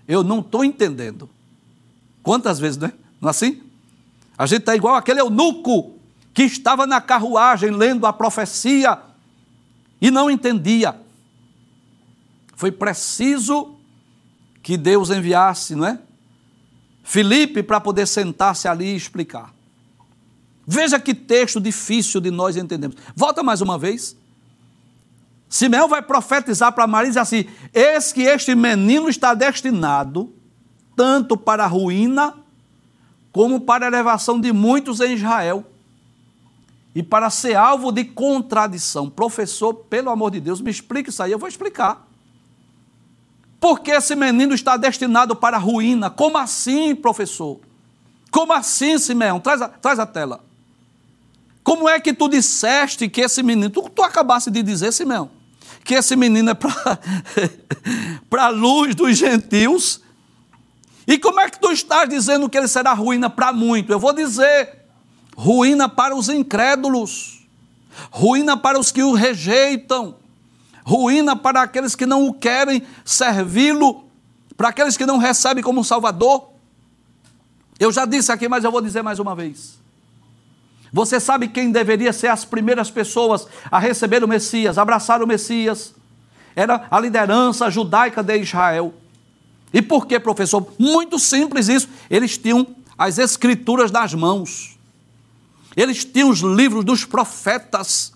eu 0.08 0.24
não 0.24 0.40
estou 0.40 0.64
entendendo. 0.64 1.30
Quantas 2.24 2.58
vezes, 2.58 2.78
né? 2.78 2.94
Não 3.22 3.28
é 3.28 3.32
assim? 3.32 3.62
A 4.38 4.46
gente 4.48 4.62
está 4.62 4.76
igual 4.76 4.96
aquele 4.96 5.20
eunuco 5.20 5.94
que 6.34 6.44
estava 6.44 6.88
na 6.88 7.00
carruagem 7.00 7.70
lendo 7.70 8.08
a 8.08 8.14
profecia 8.14 9.00
e 10.02 10.10
não 10.10 10.32
entendia. 10.32 10.96
Foi 12.56 12.72
preciso 12.72 13.76
que 14.64 14.78
Deus 14.78 15.10
enviasse, 15.10 15.76
não 15.76 15.86
é? 15.86 16.00
Felipe 17.04 17.62
para 17.62 17.82
poder 17.82 18.08
sentar-se 18.08 18.68
ali 18.68 18.94
e 18.94 18.96
explicar. 18.96 19.54
Veja 20.66 20.98
que 21.00 21.14
texto 21.14 21.60
difícil 21.60 22.22
de 22.22 22.32
nós 22.32 22.56
entendermos. 22.56 22.98
Volta 23.14 23.44
mais 23.44 23.60
uma 23.60 23.78
vez. 23.78 24.16
Simeão 25.50 25.90
vai 25.90 26.02
profetizar 26.02 26.72
para 26.72 26.88
Maria 26.88 27.10
e 27.10 27.12
diz 27.12 27.18
assim: 27.18 27.46
Eis 27.74 28.14
que 28.14 28.22
este 28.22 28.56
menino 28.56 29.10
está 29.10 29.34
destinado 29.34 30.34
tanto 30.96 31.36
para 31.38 31.64
a 31.64 31.68
ruína 31.68 32.34
como 33.32 33.62
para 33.62 33.86
a 33.86 33.88
elevação 33.88 34.40
de 34.40 34.52
muitos 34.52 35.00
em 35.00 35.14
Israel 35.14 35.66
e 36.96 37.02
para 37.02 37.30
ser 37.30 37.56
alvo 37.56 37.92
de 37.92 38.06
contradição. 38.06 39.10
Professor, 39.10 39.74
pelo 39.74 40.10
amor 40.10 40.32
de 40.32 40.40
Deus, 40.40 40.62
me 40.62 40.70
explique 40.70 41.10
isso 41.10 41.24
aí, 41.24 41.32
eu 41.32 41.40
vou 41.40 41.50
explicar. 41.50 42.08
Porque 43.60 43.92
esse 43.92 44.16
menino 44.16 44.54
está 44.54 44.78
destinado 44.78 45.36
para 45.36 45.58
a 45.58 45.60
ruína. 45.60 46.10
Como 46.10 46.38
assim, 46.38 46.94
professor? 46.94 47.60
Como 48.30 48.52
assim, 48.52 48.98
Simeão? 48.98 49.40
Traz 49.40 49.62
a, 49.62 49.70
traz 49.70 50.00
a 50.00 50.06
tela. 50.06 50.44
Como 51.64 51.88
é 51.88 52.00
que 52.00 52.14
tu 52.14 52.28
disseste 52.28 53.08
que 53.08 53.22
esse 53.22 53.42
menino. 53.42 53.70
Tu, 53.70 53.90
tu 53.90 54.04
acabaste 54.04 54.52
de 54.52 54.62
dizer, 54.62 54.92
Simeão, 54.92 55.32
que 55.86 55.94
esse 55.94 56.16
menino 56.16 56.52
é 56.52 56.54
para 56.54 58.46
a 58.46 58.50
luz 58.50 58.94
dos 58.94 59.18
gentios. 59.18 60.03
E 61.08 61.18
como 61.18 61.40
é 61.40 61.50
que 61.50 61.60
tu 61.60 61.72
estás 61.72 62.08
dizendo 62.08 62.50
que 62.50 62.58
ele 62.58 62.68
será 62.68 62.94
ruína 62.94 63.30
para 63.30 63.52
muito? 63.52 63.92
Eu 63.92 64.00
vou 64.00 64.14
dizer: 64.14 64.86
ruína 65.36 65.90
para 65.90 66.16
os 66.16 66.30
incrédulos, 66.30 67.46
ruína 68.10 68.56
para 68.56 68.80
os 68.80 68.92
que 68.92 69.04
o 69.04 69.14
rejeitam, 69.14 70.16
ruína 70.84 71.36
para 71.36 71.62
aqueles 71.62 71.96
que 71.96 72.06
não 72.06 72.28
o 72.28 72.34
querem 72.34 72.84
servi-lo, 73.04 74.06
para 74.56 74.70
aqueles 74.70 74.96
que 74.96 75.06
não 75.06 75.18
recebem 75.18 75.64
como 75.64 75.84
Salvador. 75.84 76.50
Eu 77.80 77.92
já 77.92 78.06
disse 78.06 78.32
aqui, 78.32 78.48
mas 78.48 78.64
eu 78.64 78.72
vou 78.72 78.82
dizer 78.82 79.02
mais 79.02 79.20
uma 79.20 79.36
vez. 79.36 79.82
Você 80.92 81.20
sabe 81.20 81.48
quem 81.48 81.72
deveria 81.72 82.14
ser 82.14 82.28
as 82.28 82.46
primeiras 82.46 82.92
pessoas 82.92 83.48
a 83.72 83.80
receber 83.80 84.24
o 84.24 84.28
Messias, 84.28 84.78
abraçar 84.78 85.24
o 85.24 85.28
Messias? 85.28 85.96
Era 86.56 86.86
a 86.90 87.00
liderança 87.00 87.70
judaica 87.72 88.22
de 88.22 88.38
Israel. 88.38 88.94
E 89.74 89.82
por 89.82 90.06
que, 90.06 90.20
professor? 90.20 90.72
Muito 90.78 91.18
simples 91.18 91.68
isso. 91.68 91.90
Eles 92.10 92.38
tinham 92.38 92.68
as 92.98 93.18
escrituras 93.18 93.92
nas 93.92 94.14
mãos. 94.14 94.78
Eles 95.76 96.06
tinham 96.06 96.30
os 96.30 96.42
livros 96.42 96.86
dos 96.86 97.04
profetas. 97.04 98.14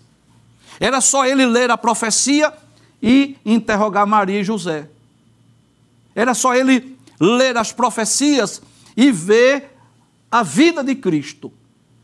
Era 0.78 1.00
só 1.00 1.26
ele 1.26 1.44
ler 1.44 1.70
a 1.70 1.76
profecia 1.76 2.52
e 3.02 3.36
interrogar 3.44 4.06
Maria 4.06 4.40
e 4.40 4.44
José. 4.44 4.88
Era 6.14 6.34
só 6.34 6.54
ele 6.54 6.96
ler 7.20 7.56
as 7.56 7.72
profecias 7.72 8.62
e 8.96 9.10
ver 9.10 9.76
a 10.30 10.42
vida 10.42 10.84
de 10.84 10.94
Cristo. 10.94 11.52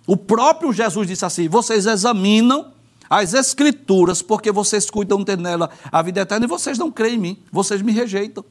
O 0.06 0.16
próprio 0.16 0.72
Jesus 0.72 1.06
disse 1.06 1.24
assim: 1.24 1.48
vocês 1.48 1.86
examinam 1.86 2.72
as 3.08 3.34
Escrituras, 3.34 4.22
porque 4.22 4.50
vocês 4.50 4.90
cuidam 4.90 5.24
ter 5.24 5.38
nela 5.38 5.70
a 5.92 6.02
vida 6.02 6.22
eterna 6.22 6.46
e 6.46 6.48
vocês 6.48 6.78
não 6.78 6.90
creem 6.90 7.14
em 7.14 7.18
mim, 7.18 7.38
vocês 7.52 7.80
me 7.80 7.92
rejeitam. 7.92 8.44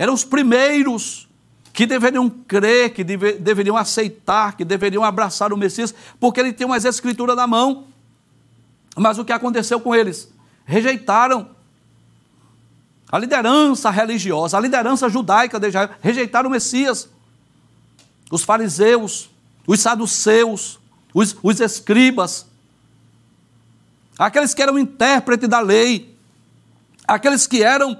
Eram 0.00 0.14
os 0.14 0.24
primeiros 0.24 1.28
que 1.74 1.84
deveriam 1.84 2.30
crer, 2.30 2.94
que 2.94 3.04
deve, 3.04 3.34
deveriam 3.34 3.76
aceitar, 3.76 4.56
que 4.56 4.64
deveriam 4.64 5.04
abraçar 5.04 5.52
o 5.52 5.58
Messias, 5.58 5.94
porque 6.18 6.40
ele 6.40 6.54
tem 6.54 6.66
umas 6.66 6.86
Escrituras 6.86 7.36
na 7.36 7.46
mão. 7.46 7.84
Mas 8.96 9.18
o 9.18 9.26
que 9.26 9.32
aconteceu 9.32 9.78
com 9.78 9.94
eles? 9.94 10.32
Rejeitaram. 10.64 11.50
A 13.12 13.18
liderança 13.18 13.90
religiosa, 13.90 14.56
a 14.56 14.60
liderança 14.60 15.06
judaica 15.06 15.60
de 15.60 15.68
Israel, 15.68 15.90
rejeitaram 16.00 16.48
o 16.48 16.52
Messias. 16.52 17.06
Os 18.30 18.42
fariseus, 18.42 19.28
os 19.66 19.80
saduceus, 19.80 20.80
os, 21.12 21.36
os 21.42 21.60
escribas, 21.60 22.46
aqueles 24.18 24.54
que 24.54 24.62
eram 24.62 24.78
intérpretes 24.78 25.46
da 25.46 25.60
lei, 25.60 26.16
aqueles 27.06 27.46
que 27.46 27.62
eram 27.62 27.98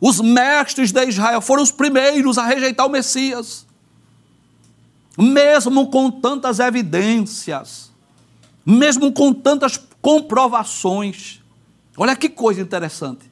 os 0.00 0.20
mestres 0.20 0.92
de 0.92 1.04
Israel, 1.06 1.40
foram 1.40 1.62
os 1.62 1.70
primeiros 1.70 2.38
a 2.38 2.46
rejeitar 2.46 2.86
o 2.86 2.90
Messias. 2.90 3.66
Mesmo 5.18 5.90
com 5.90 6.10
tantas 6.10 6.58
evidências, 6.58 7.90
mesmo 8.64 9.12
com 9.12 9.32
tantas 9.34 9.76
comprovações. 10.00 11.40
Olha 11.96 12.16
que 12.16 12.28
coisa 12.28 12.62
interessante. 12.62 13.30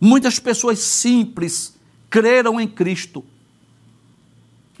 Muitas 0.00 0.40
pessoas 0.40 0.80
simples 0.80 1.74
creram 2.10 2.60
em 2.60 2.66
Cristo, 2.66 3.24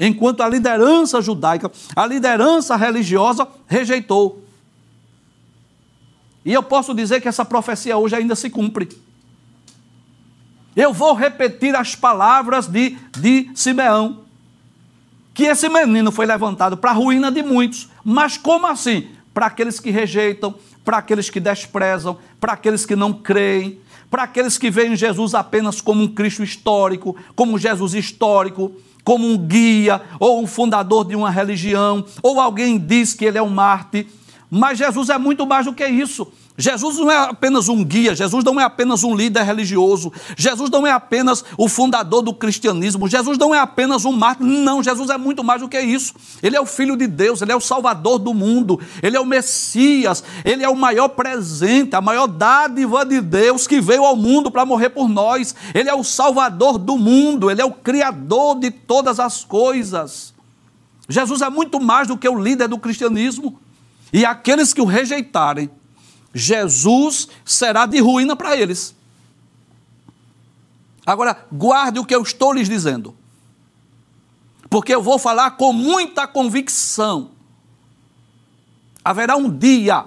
enquanto 0.00 0.42
a 0.42 0.48
liderança 0.48 1.22
judaica, 1.22 1.70
a 1.94 2.04
liderança 2.04 2.74
religiosa 2.74 3.46
rejeitou. 3.68 4.42
E 6.44 6.52
eu 6.52 6.62
posso 6.62 6.92
dizer 6.92 7.20
que 7.20 7.28
essa 7.28 7.44
profecia 7.44 7.96
hoje 7.96 8.16
ainda 8.16 8.34
se 8.34 8.50
cumpre. 8.50 8.88
Eu 10.74 10.92
vou 10.92 11.14
repetir 11.14 11.74
as 11.76 11.94
palavras 11.94 12.66
de, 12.66 12.96
de 13.18 13.50
Simeão. 13.54 14.20
Que 15.34 15.44
esse 15.44 15.68
menino 15.68 16.10
foi 16.12 16.26
levantado 16.26 16.76
para 16.76 16.90
a 16.90 16.94
ruína 16.94 17.30
de 17.30 17.42
muitos. 17.42 17.88
Mas 18.04 18.36
como 18.36 18.66
assim? 18.66 19.08
Para 19.32 19.46
aqueles 19.46 19.80
que 19.80 19.90
rejeitam, 19.90 20.54
para 20.84 20.98
aqueles 20.98 21.30
que 21.30 21.40
desprezam, 21.40 22.18
para 22.40 22.52
aqueles 22.54 22.84
que 22.84 22.96
não 22.96 23.12
creem, 23.12 23.78
para 24.10 24.24
aqueles 24.24 24.58
que 24.58 24.70
veem 24.70 24.94
Jesus 24.94 25.34
apenas 25.34 25.80
como 25.80 26.02
um 26.02 26.08
Cristo 26.08 26.42
histórico, 26.42 27.16
como 27.34 27.58
Jesus 27.58 27.94
histórico, 27.94 28.72
como 29.04 29.26
um 29.26 29.38
guia 29.38 30.02
ou 30.20 30.42
um 30.42 30.46
fundador 30.46 31.04
de 31.06 31.16
uma 31.16 31.30
religião, 31.30 32.04
ou 32.22 32.40
alguém 32.40 32.78
diz 32.78 33.14
que 33.14 33.24
ele 33.24 33.38
é 33.38 33.42
um 33.42 33.48
Marte. 33.48 34.06
Mas 34.50 34.78
Jesus 34.78 35.08
é 35.08 35.16
muito 35.16 35.46
mais 35.46 35.64
do 35.64 35.72
que 35.72 35.86
isso. 35.86 36.30
Jesus 36.56 36.98
não 36.98 37.10
é 37.10 37.16
apenas 37.16 37.68
um 37.68 37.82
guia, 37.82 38.14
Jesus 38.14 38.44
não 38.44 38.60
é 38.60 38.64
apenas 38.64 39.02
um 39.02 39.16
líder 39.16 39.42
religioso, 39.42 40.12
Jesus 40.36 40.68
não 40.68 40.86
é 40.86 40.90
apenas 40.90 41.42
o 41.56 41.66
fundador 41.66 42.20
do 42.20 42.34
cristianismo, 42.34 43.08
Jesus 43.08 43.38
não 43.38 43.54
é 43.54 43.58
apenas 43.58 44.04
um 44.04 44.12
mártir, 44.12 44.44
não, 44.44 44.82
Jesus 44.82 45.08
é 45.08 45.16
muito 45.16 45.42
mais 45.42 45.62
do 45.62 45.68
que 45.68 45.80
isso. 45.80 46.12
Ele 46.42 46.54
é 46.54 46.60
o 46.60 46.66
Filho 46.66 46.94
de 46.94 47.06
Deus, 47.06 47.40
ele 47.40 47.52
é 47.52 47.56
o 47.56 47.60
Salvador 47.60 48.18
do 48.18 48.34
mundo, 48.34 48.78
ele 49.02 49.16
é 49.16 49.20
o 49.20 49.24
Messias, 49.24 50.22
ele 50.44 50.62
é 50.62 50.68
o 50.68 50.76
maior 50.76 51.08
presente, 51.08 51.96
a 51.96 52.02
maior 52.02 52.26
dádiva 52.26 53.06
de 53.06 53.22
Deus 53.22 53.66
que 53.66 53.80
veio 53.80 54.04
ao 54.04 54.14
mundo 54.14 54.50
para 54.50 54.66
morrer 54.66 54.90
por 54.90 55.08
nós, 55.08 55.54
ele 55.74 55.88
é 55.88 55.94
o 55.94 56.04
Salvador 56.04 56.76
do 56.76 56.98
mundo, 56.98 57.50
ele 57.50 57.62
é 57.62 57.64
o 57.64 57.72
Criador 57.72 58.58
de 58.58 58.70
todas 58.70 59.18
as 59.18 59.42
coisas. 59.42 60.34
Jesus 61.08 61.40
é 61.40 61.48
muito 61.48 61.80
mais 61.80 62.08
do 62.08 62.16
que 62.16 62.28
o 62.28 62.38
líder 62.38 62.68
do 62.68 62.78
cristianismo, 62.78 63.58
e 64.12 64.26
aqueles 64.26 64.74
que 64.74 64.80
o 64.82 64.84
rejeitarem, 64.84 65.70
Jesus 66.34 67.28
será 67.44 67.86
de 67.86 68.00
ruína 68.00 68.34
para 68.34 68.56
eles. 68.56 68.94
Agora, 71.04 71.46
guarde 71.52 71.98
o 71.98 72.04
que 72.04 72.14
eu 72.14 72.22
estou 72.22 72.52
lhes 72.52 72.68
dizendo, 72.68 73.14
porque 74.70 74.94
eu 74.94 75.02
vou 75.02 75.18
falar 75.18 75.52
com 75.52 75.72
muita 75.72 76.26
convicção. 76.26 77.32
Haverá 79.04 79.36
um 79.36 79.50
dia 79.50 80.06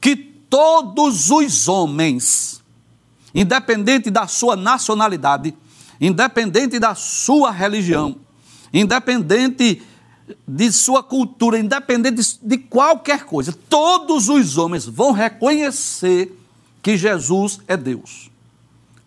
que 0.00 0.16
todos 0.16 1.30
os 1.30 1.68
homens, 1.68 2.62
independente 3.32 4.10
da 4.10 4.26
sua 4.26 4.56
nacionalidade, 4.56 5.54
independente 6.00 6.78
da 6.78 6.94
sua 6.94 7.50
religião, 7.50 8.16
independente 8.72 9.82
de 10.46 10.72
sua 10.72 11.02
cultura, 11.02 11.58
independente 11.58 12.16
de, 12.16 12.38
de 12.42 12.58
qualquer 12.58 13.24
coisa, 13.24 13.52
todos 13.68 14.28
os 14.28 14.56
homens 14.56 14.86
vão 14.86 15.12
reconhecer 15.12 16.36
que 16.82 16.96
Jesus 16.96 17.60
é 17.68 17.76
Deus. 17.76 18.30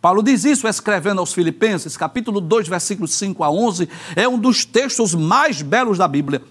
Paulo 0.02 0.24
diz 0.24 0.44
isso 0.46 0.68
escrevendo 0.68 1.20
aos 1.20 1.34
Filipenses, 1.34 1.96
capítulo 1.96 2.42
2, 2.42 2.68
versículos 2.68 3.14
5 3.14 3.44
a 3.44 3.52
11, 3.52 3.88
é 4.16 4.28
um 4.28 4.38
dos 4.38 4.66
textos 4.66 5.14
mais 5.14 5.62
belos 5.62 5.98
da 5.98 6.08
Bíblia. 6.08 6.42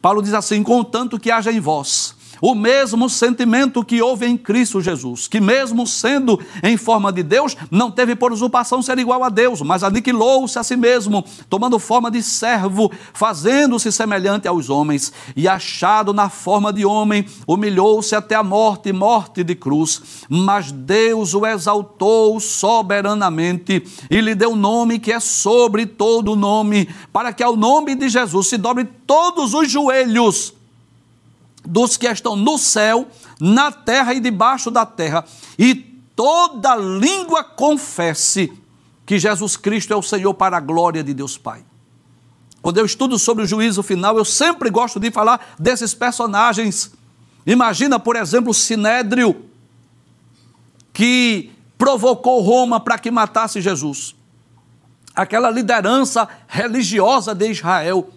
Paulo 0.00 0.22
diz 0.22 0.34
assim: 0.34 0.62
Contanto 0.62 1.18
que 1.18 1.30
haja 1.30 1.52
em 1.52 1.60
vós 1.60 2.15
o 2.40 2.54
mesmo 2.54 3.08
sentimento 3.08 3.84
que 3.84 4.02
houve 4.02 4.26
em 4.26 4.36
Cristo 4.36 4.80
Jesus, 4.80 5.28
que 5.28 5.40
mesmo 5.40 5.86
sendo 5.86 6.40
em 6.62 6.76
forma 6.76 7.12
de 7.12 7.22
Deus, 7.22 7.56
não 7.70 7.90
teve 7.90 8.14
por 8.14 8.32
usurpação 8.32 8.82
ser 8.82 8.98
igual 8.98 9.22
a 9.24 9.28
Deus, 9.28 9.60
mas 9.62 9.82
aniquilou-se 9.82 10.58
a 10.58 10.62
si 10.62 10.76
mesmo, 10.76 11.24
tomando 11.48 11.78
forma 11.78 12.10
de 12.10 12.22
servo, 12.22 12.90
fazendo-se 13.12 13.90
semelhante 13.90 14.48
aos 14.48 14.70
homens, 14.70 15.12
e 15.34 15.48
achado 15.48 16.12
na 16.12 16.28
forma 16.28 16.72
de 16.72 16.84
homem, 16.84 17.26
humilhou-se 17.46 18.14
até 18.14 18.34
a 18.34 18.42
morte, 18.42 18.92
morte 18.92 19.42
de 19.42 19.54
cruz. 19.54 20.02
Mas 20.28 20.72
Deus 20.72 21.34
o 21.34 21.46
exaltou 21.46 22.38
soberanamente 22.40 23.82
e 24.10 24.20
lhe 24.20 24.34
deu 24.34 24.56
nome 24.56 24.98
que 24.98 25.12
é 25.12 25.20
sobre 25.20 25.86
todo 25.86 26.36
nome, 26.36 26.88
para 27.12 27.32
que 27.32 27.42
ao 27.42 27.56
nome 27.56 27.94
de 27.94 28.08
Jesus 28.08 28.48
se 28.48 28.56
dobre 28.56 28.84
todos 29.06 29.54
os 29.54 29.70
joelhos 29.70 30.55
dos 31.66 31.96
que 31.96 32.06
estão 32.06 32.36
no 32.36 32.56
céu, 32.56 33.08
na 33.40 33.72
terra 33.72 34.14
e 34.14 34.20
debaixo 34.20 34.70
da 34.70 34.86
terra, 34.86 35.24
e 35.58 35.74
toda 36.14 36.76
língua 36.76 37.42
confesse 37.44 38.52
que 39.04 39.18
Jesus 39.18 39.56
Cristo 39.56 39.92
é 39.92 39.96
o 39.96 40.02
Senhor 40.02 40.32
para 40.34 40.56
a 40.56 40.60
glória 40.60 41.02
de 41.02 41.12
Deus 41.12 41.36
Pai. 41.36 41.64
Quando 42.62 42.78
eu 42.78 42.86
estudo 42.86 43.18
sobre 43.18 43.44
o 43.44 43.46
juízo 43.46 43.82
final, 43.82 44.18
eu 44.18 44.24
sempre 44.24 44.70
gosto 44.70 44.98
de 44.98 45.10
falar 45.10 45.54
desses 45.58 45.94
personagens. 45.94 46.92
Imagina, 47.46 47.98
por 48.00 48.16
exemplo, 48.16 48.52
Sinédrio, 48.52 49.44
que 50.92 51.52
provocou 51.78 52.40
Roma 52.40 52.80
para 52.80 52.98
que 52.98 53.10
matasse 53.10 53.60
Jesus. 53.60 54.16
Aquela 55.14 55.50
liderança 55.50 56.28
religiosa 56.48 57.34
de 57.34 57.50
Israel 57.50 58.10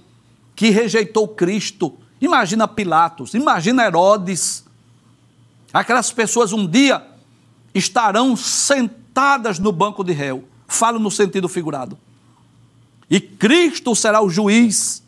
que 0.56 0.72
rejeitou 0.72 1.28
Cristo 1.28 1.96
Imagina 2.22 2.68
Pilatos, 2.68 3.34
imagina 3.34 3.86
Herodes. 3.86 4.64
Aquelas 5.74 6.12
pessoas 6.12 6.52
um 6.52 6.68
dia 6.68 7.06
estarão 7.74 8.36
sentadas 8.36 9.60
no 9.60 9.72
banco 9.72 10.04
de 10.04 10.12
réu. 10.12 10.44
Falo 10.68 11.00
no 11.00 11.10
sentido 11.10 11.48
figurado. 11.48 11.98
E 13.10 13.20
Cristo 13.20 13.96
será 13.96 14.22
o 14.22 14.30
juiz 14.30 15.02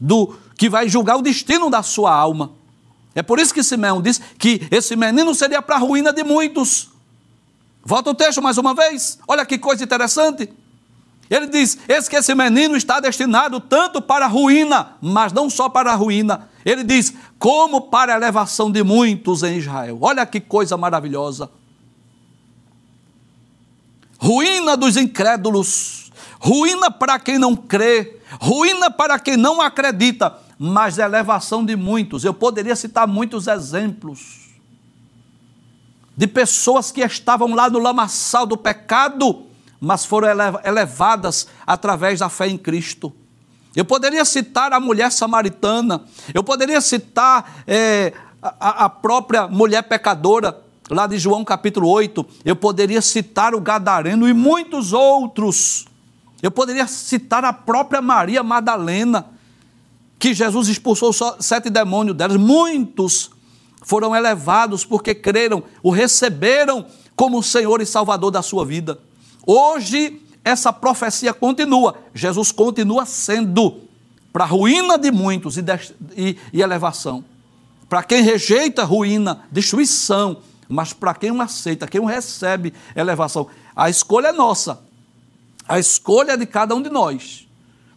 do 0.00 0.34
que 0.56 0.68
vai 0.68 0.88
julgar 0.88 1.16
o 1.16 1.22
destino 1.22 1.68
da 1.68 1.82
sua 1.82 2.14
alma. 2.14 2.52
É 3.14 3.22
por 3.22 3.38
isso 3.38 3.52
que 3.52 3.62
Simeão 3.62 4.00
diz 4.00 4.20
que 4.38 4.66
esse 4.70 4.94
menino 4.94 5.34
seria 5.34 5.60
para 5.60 5.76
a 5.76 5.78
ruína 5.78 6.12
de 6.12 6.22
muitos. 6.22 6.90
Volta 7.84 8.10
o 8.10 8.14
texto 8.14 8.42
mais 8.42 8.58
uma 8.58 8.74
vez. 8.74 9.18
Olha 9.26 9.44
que 9.44 9.58
coisa 9.58 9.84
interessante. 9.84 10.50
Ele 11.28 11.46
diz: 11.46 11.78
Esse 11.88 12.08
que 12.08 12.16
esse 12.16 12.34
menino 12.34 12.76
está 12.76 13.00
destinado 13.00 13.60
tanto 13.60 14.00
para 14.00 14.26
a 14.26 14.28
ruína, 14.28 14.96
mas 15.00 15.32
não 15.32 15.50
só 15.50 15.68
para 15.68 15.92
a 15.92 15.94
ruína. 15.94 16.48
Ele 16.64 16.84
diz: 16.84 17.14
como 17.38 17.82
para 17.82 18.14
a 18.14 18.16
elevação 18.16 18.70
de 18.70 18.82
muitos 18.82 19.42
em 19.42 19.58
Israel. 19.58 19.98
Olha 20.00 20.24
que 20.26 20.40
coisa 20.40 20.76
maravilhosa. 20.76 21.50
Ruína 24.18 24.76
dos 24.76 24.96
incrédulos, 24.96 26.10
ruína 26.40 26.90
para 26.90 27.18
quem 27.18 27.38
não 27.38 27.54
crê, 27.54 28.18
ruína 28.40 28.90
para 28.90 29.18
quem 29.18 29.36
não 29.36 29.60
acredita, 29.60 30.38
mas 30.58 30.98
elevação 30.98 31.64
de 31.64 31.76
muitos. 31.76 32.24
Eu 32.24 32.32
poderia 32.32 32.74
citar 32.74 33.06
muitos 33.06 33.46
exemplos 33.46 34.46
de 36.16 36.26
pessoas 36.26 36.90
que 36.90 37.02
estavam 37.02 37.54
lá 37.54 37.68
no 37.68 37.78
lamaçal 37.78 38.46
do 38.46 38.56
pecado, 38.56 39.44
mas 39.80 40.04
foram 40.04 40.28
elevadas 40.64 41.46
através 41.66 42.20
da 42.20 42.28
fé 42.28 42.48
em 42.48 42.58
Cristo. 42.58 43.12
Eu 43.74 43.84
poderia 43.84 44.24
citar 44.24 44.72
a 44.72 44.80
mulher 44.80 45.12
samaritana, 45.12 46.04
eu 46.32 46.42
poderia 46.42 46.80
citar 46.80 47.62
é, 47.66 48.12
a, 48.42 48.86
a 48.86 48.88
própria 48.88 49.46
mulher 49.46 49.82
pecadora, 49.82 50.62
lá 50.90 51.06
de 51.06 51.18
João 51.18 51.44
capítulo 51.44 51.88
8, 51.88 52.24
eu 52.44 52.56
poderia 52.56 53.02
citar 53.02 53.54
o 53.54 53.60
Gadareno 53.60 54.28
e 54.28 54.32
muitos 54.32 54.92
outros. 54.92 55.86
Eu 56.42 56.50
poderia 56.50 56.86
citar 56.86 57.44
a 57.44 57.52
própria 57.52 58.00
Maria 58.00 58.42
Madalena, 58.42 59.26
que 60.18 60.32
Jesus 60.32 60.68
expulsou 60.68 61.12
sete 61.40 61.68
demônios 61.68 62.16
delas. 62.16 62.36
Muitos 62.36 63.30
foram 63.82 64.14
elevados 64.14 64.84
porque 64.84 65.14
creram, 65.14 65.62
o 65.82 65.90
receberam 65.90 66.86
como 67.14 67.42
Senhor 67.42 67.80
e 67.80 67.86
Salvador 67.86 68.30
da 68.30 68.42
sua 68.42 68.64
vida. 68.64 68.98
Hoje, 69.46 70.20
essa 70.44 70.72
profecia 70.72 71.32
continua. 71.32 71.96
Jesus 72.12 72.50
continua 72.50 73.06
sendo 73.06 73.82
para 74.32 74.44
ruína 74.44 74.98
de 74.98 75.12
muitos 75.12 75.56
e, 75.56 75.64
e, 76.16 76.36
e 76.52 76.60
elevação. 76.60 77.24
Para 77.88 78.02
quem 78.02 78.22
rejeita, 78.22 78.82
ruína, 78.84 79.44
destruição. 79.50 80.38
Mas 80.68 80.92
para 80.92 81.14
quem 81.14 81.30
o 81.30 81.40
aceita, 81.40 81.86
quem 81.86 82.00
o 82.00 82.04
recebe, 82.04 82.74
elevação. 82.96 83.46
A 83.74 83.88
escolha 83.88 84.28
é 84.28 84.32
nossa. 84.32 84.80
A 85.68 85.78
escolha 85.78 86.32
é 86.32 86.36
de 86.36 86.44
cada 86.44 86.74
um 86.74 86.82
de 86.82 86.90
nós. 86.90 87.46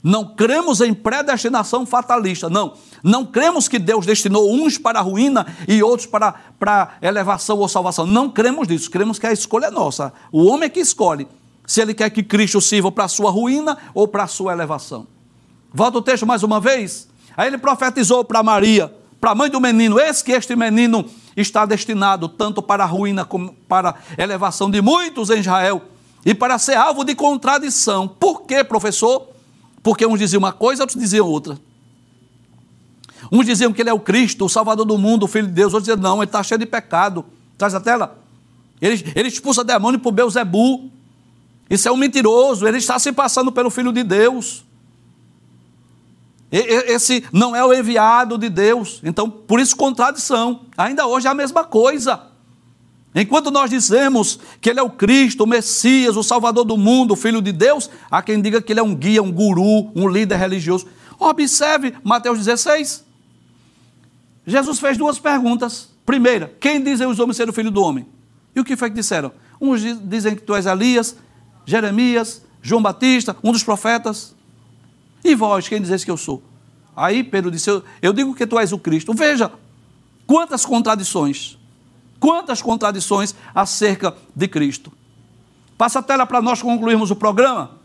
Não 0.02 0.24
cremos 0.24 0.80
em 0.80 0.94
predestinação 0.94 1.86
fatalista, 1.86 2.50
não. 2.50 2.74
Não 3.04 3.26
cremos 3.26 3.68
que 3.68 3.80
Deus 3.80 4.06
destinou 4.06 4.54
uns 4.54 4.78
para 4.78 5.00
a 5.00 5.02
ruína 5.02 5.46
e 5.68 5.82
outros 5.82 6.08
para, 6.08 6.34
para 6.58 6.98
elevação 7.02 7.58
ou 7.58 7.68
salvação. 7.68 8.06
Não 8.06 8.30
cremos 8.30 8.68
nisso. 8.68 8.90
Cremos 8.90 9.18
que 9.20 9.28
a 9.28 9.34
escolha 9.34 9.66
é 9.66 9.72
nossa. 9.72 10.14
O 10.32 10.46
homem 10.46 10.68
é 10.68 10.70
que 10.70 10.80
escolhe 10.80 11.28
se 11.70 11.80
ele 11.80 11.94
quer 11.94 12.10
que 12.10 12.24
Cristo 12.24 12.60
sirva 12.60 12.92
para 12.92 13.04
a 13.04 13.08
sua 13.08 13.30
ruína 13.30 13.78
ou 13.94 14.08
para 14.08 14.24
a 14.24 14.28
sua 14.28 14.52
elevação. 14.52 15.06
Volta 15.72 16.00
o 16.00 16.02
texto 16.02 16.26
mais 16.26 16.42
uma 16.42 16.60
vez. 16.60 17.08
Aí 17.38 17.46
ele 17.46 17.60
profetizou 17.60 18.26
para 18.26 18.42
Maria, 18.42 18.92
para 19.22 19.32
a 19.32 19.36
mãe 19.36 19.52
do 19.52 19.62
menino: 19.62 20.00
Eis 20.00 20.24
que 20.24 20.32
este 20.32 20.56
menino 20.56 21.06
está 21.38 21.68
destinado 21.68 22.28
tanto 22.28 22.60
para 22.60 22.84
a 22.84 22.88
ruína 22.88 23.24
como 23.24 23.54
para 23.68 23.92
a 23.92 23.96
elevação 24.18 24.72
de 24.72 24.82
muitos 24.82 25.30
em 25.30 25.42
Israel 25.42 25.84
e 26.26 26.34
para 26.34 26.58
ser 26.58 26.74
alvo 26.74 27.04
de 27.04 27.14
contradição. 27.14 28.08
Por 28.08 28.48
quê, 28.48 28.64
professor? 28.64 29.28
Porque 29.84 30.08
uns 30.08 30.18
diziam 30.18 30.40
uma 30.40 30.52
coisa, 30.52 30.82
outros 30.82 31.00
diziam 31.00 31.28
outra. 31.28 31.56
Uns 33.32 33.46
diziam 33.46 33.72
que 33.72 33.80
ele 33.84 33.92
é 33.92 33.94
o 33.94 34.00
Cristo, 34.00 34.46
o 34.46 34.50
Salvador 34.50 34.88
do 34.88 34.98
mundo, 34.98 35.26
o 35.26 35.28
Filho 35.28 35.46
de 35.46 35.54
Deus. 35.54 35.72
Outros 35.72 35.84
diziam, 35.84 36.02
não, 36.02 36.18
ele 36.18 36.26
está 36.26 36.42
cheio 36.42 36.58
de 36.58 36.66
pecado. 36.66 37.24
Traz 37.60 37.76
a 37.76 37.80
tela. 37.80 38.18
Ele, 38.82 39.12
ele 39.16 39.28
expulsa 39.28 39.64
demônio 39.64 40.00
por 40.00 40.12
Beuzebu. 40.12 40.98
Isso 41.70 41.88
é 41.88 41.92
um 41.92 41.98
mentiroso. 41.98 42.68
Ele 42.68 42.78
está 42.78 42.98
se 42.98 43.12
passando 43.12 43.52
pelo 43.52 43.70
Filho 43.70 43.92
de 43.92 44.04
Deus. 44.04 44.66
Esse 46.52 47.24
não 47.32 47.56
é 47.56 47.64
o 47.64 47.72
enviado 47.72 48.38
de 48.38 48.50
Deus. 48.50 49.00
Então, 49.04 49.30
por 49.30 49.60
isso, 49.60 49.76
contradição. 49.76 50.62
Ainda 50.76 51.06
hoje 51.06 51.28
é 51.28 51.30
a 51.30 51.36
mesma 51.36 51.64
coisa. 51.64 52.24
Enquanto 53.14 53.52
nós 53.52 53.70
dizemos 53.70 54.40
que 54.60 54.70
Ele 54.70 54.80
é 54.80 54.84
o 54.84 54.90
Cristo, 54.90 55.44
o 55.44 55.48
Messias, 55.48 56.16
o 56.16 56.24
Salvador 56.24 56.64
do 56.64 56.78
mundo, 56.78 57.12
o 57.12 57.16
Filho 57.16 57.42
de 57.42 57.52
Deus, 57.52 57.90
há 58.10 58.22
quem 58.22 58.42
diga 58.42 58.62
que 58.62 58.74
Ele 58.74 58.80
é 58.80 58.84
um 58.84 58.96
guia, 58.96 59.22
um 59.22 59.32
guru, 59.32 59.92
um 59.96 60.08
líder 60.08 60.38
religioso. 60.38 60.88
Observe 61.20 61.94
Mateus 62.04 62.40
16. 62.40 63.04
Jesus 64.46 64.80
fez 64.80 64.98
duas 64.98 65.20
perguntas. 65.20 65.90
Primeira, 66.06 66.54
quem 66.60 66.84
dizem 66.84 67.06
os 67.08 67.20
homens 67.20 67.38
ser 67.38 67.50
o 67.50 67.54
Filho 67.54 67.70
do 67.70 67.82
Homem? 67.82 68.08
E 68.56 68.60
o 68.60 68.64
que 68.64 68.76
foi 68.76 68.90
que 68.90 68.96
disseram? 68.96 69.32
Uns 69.62 69.82
dizem 69.82 70.36
que 70.36 70.42
tu 70.42 70.56
és 70.56 70.66
Elias, 70.66 71.16
Jeremias, 71.70 72.42
João 72.64 72.82
Batista, 72.82 73.38
um 73.44 73.52
dos 73.52 73.64
profetas. 73.64 74.36
E 75.24 75.36
vós, 75.36 75.68
quem 75.68 75.80
dizes 75.80 76.04
que 76.04 76.10
eu 76.10 76.18
sou? 76.18 76.42
Aí 76.96 77.24
Pedro 77.24 77.52
disse: 77.52 77.70
Eu 78.02 78.12
digo 78.12 78.34
que 78.34 78.48
tu 78.48 78.58
és 78.58 78.72
o 78.72 78.80
Cristo. 78.80 79.14
Veja 79.14 79.52
quantas 80.26 80.66
contradições. 80.66 81.60
Quantas 82.20 82.60
contradições 82.60 83.36
acerca 83.54 84.18
de 84.36 84.48
Cristo. 84.48 84.92
Passa 85.78 86.00
a 86.00 86.02
tela 86.02 86.26
para 86.26 86.42
nós 86.42 86.60
concluirmos 86.60 87.12
o 87.12 87.16
programa. 87.16 87.78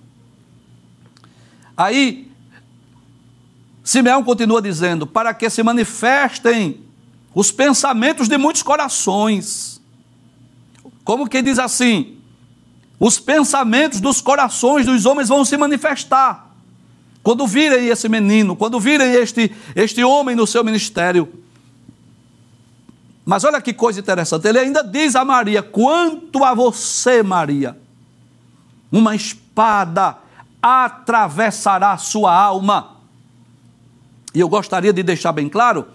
Aí, 1.76 2.32
Simeão 3.85 4.24
continua 4.24 4.62
dizendo: 4.62 5.07
para 5.07 5.35
que 5.35 5.51
se 5.51 5.62
manifestem 5.62 6.80
os 7.35 7.53
pensamentos 7.53 8.28
de 8.28 8.39
muitos 8.39 8.62
corações. 8.62 9.78
Como 11.05 11.28
que 11.28 11.43
diz 11.43 11.59
assim? 11.59 12.14
Os 12.99 13.18
pensamentos 13.18 14.01
dos 14.01 14.20
corações 14.20 14.86
dos 14.86 15.05
homens 15.07 15.28
vão 15.28 15.45
se 15.45 15.57
manifestar. 15.57 16.55
Quando 17.22 17.47
virem 17.47 17.88
esse 17.88 18.09
menino, 18.09 18.55
quando 18.55 18.78
virem 18.78 19.12
este, 19.12 19.51
este 19.74 20.05
homem 20.05 20.36
no 20.36 20.47
seu 20.47 20.62
ministério. 20.62 21.32
Mas 23.24 23.45
olha 23.45 23.61
que 23.61 23.72
coisa 23.72 23.99
interessante, 23.99 24.47
ele 24.47 24.59
ainda 24.59 24.82
diz 24.82 25.16
a 25.16 25.24
Maria: 25.24 25.62
quanto 25.62 26.45
a 26.45 26.53
você, 26.53 27.22
Maria, 27.22 27.78
uma 28.92 29.16
espada 29.16 30.18
atravessará 30.62 31.97
sua 31.97 32.34
alma. 32.34 32.97
E 34.34 34.40
eu 34.40 34.49
gostaria 34.49 34.92
de 34.92 35.03
deixar 35.03 35.32
bem 35.32 35.49
claro 35.49 35.86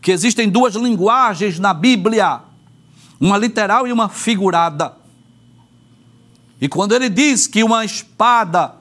que 0.00 0.10
existem 0.10 0.48
duas 0.48 0.74
linguagens 0.74 1.58
na 1.58 1.72
Bíblia, 1.72 2.40
uma 3.20 3.38
literal 3.38 3.86
e 3.86 3.92
uma 3.92 4.08
figurada. 4.08 5.01
E 6.62 6.68
quando 6.68 6.94
ele 6.94 7.10
diz 7.10 7.46
que 7.46 7.62
uma 7.62 7.84
espada 7.84 8.76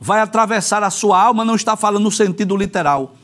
vai 0.00 0.20
atravessar 0.20 0.82
a 0.82 0.88
sua 0.88 1.20
alma, 1.20 1.44
não 1.44 1.54
está 1.54 1.76
falando 1.76 2.04
no 2.04 2.10
sentido 2.10 2.56
literal 2.56 3.14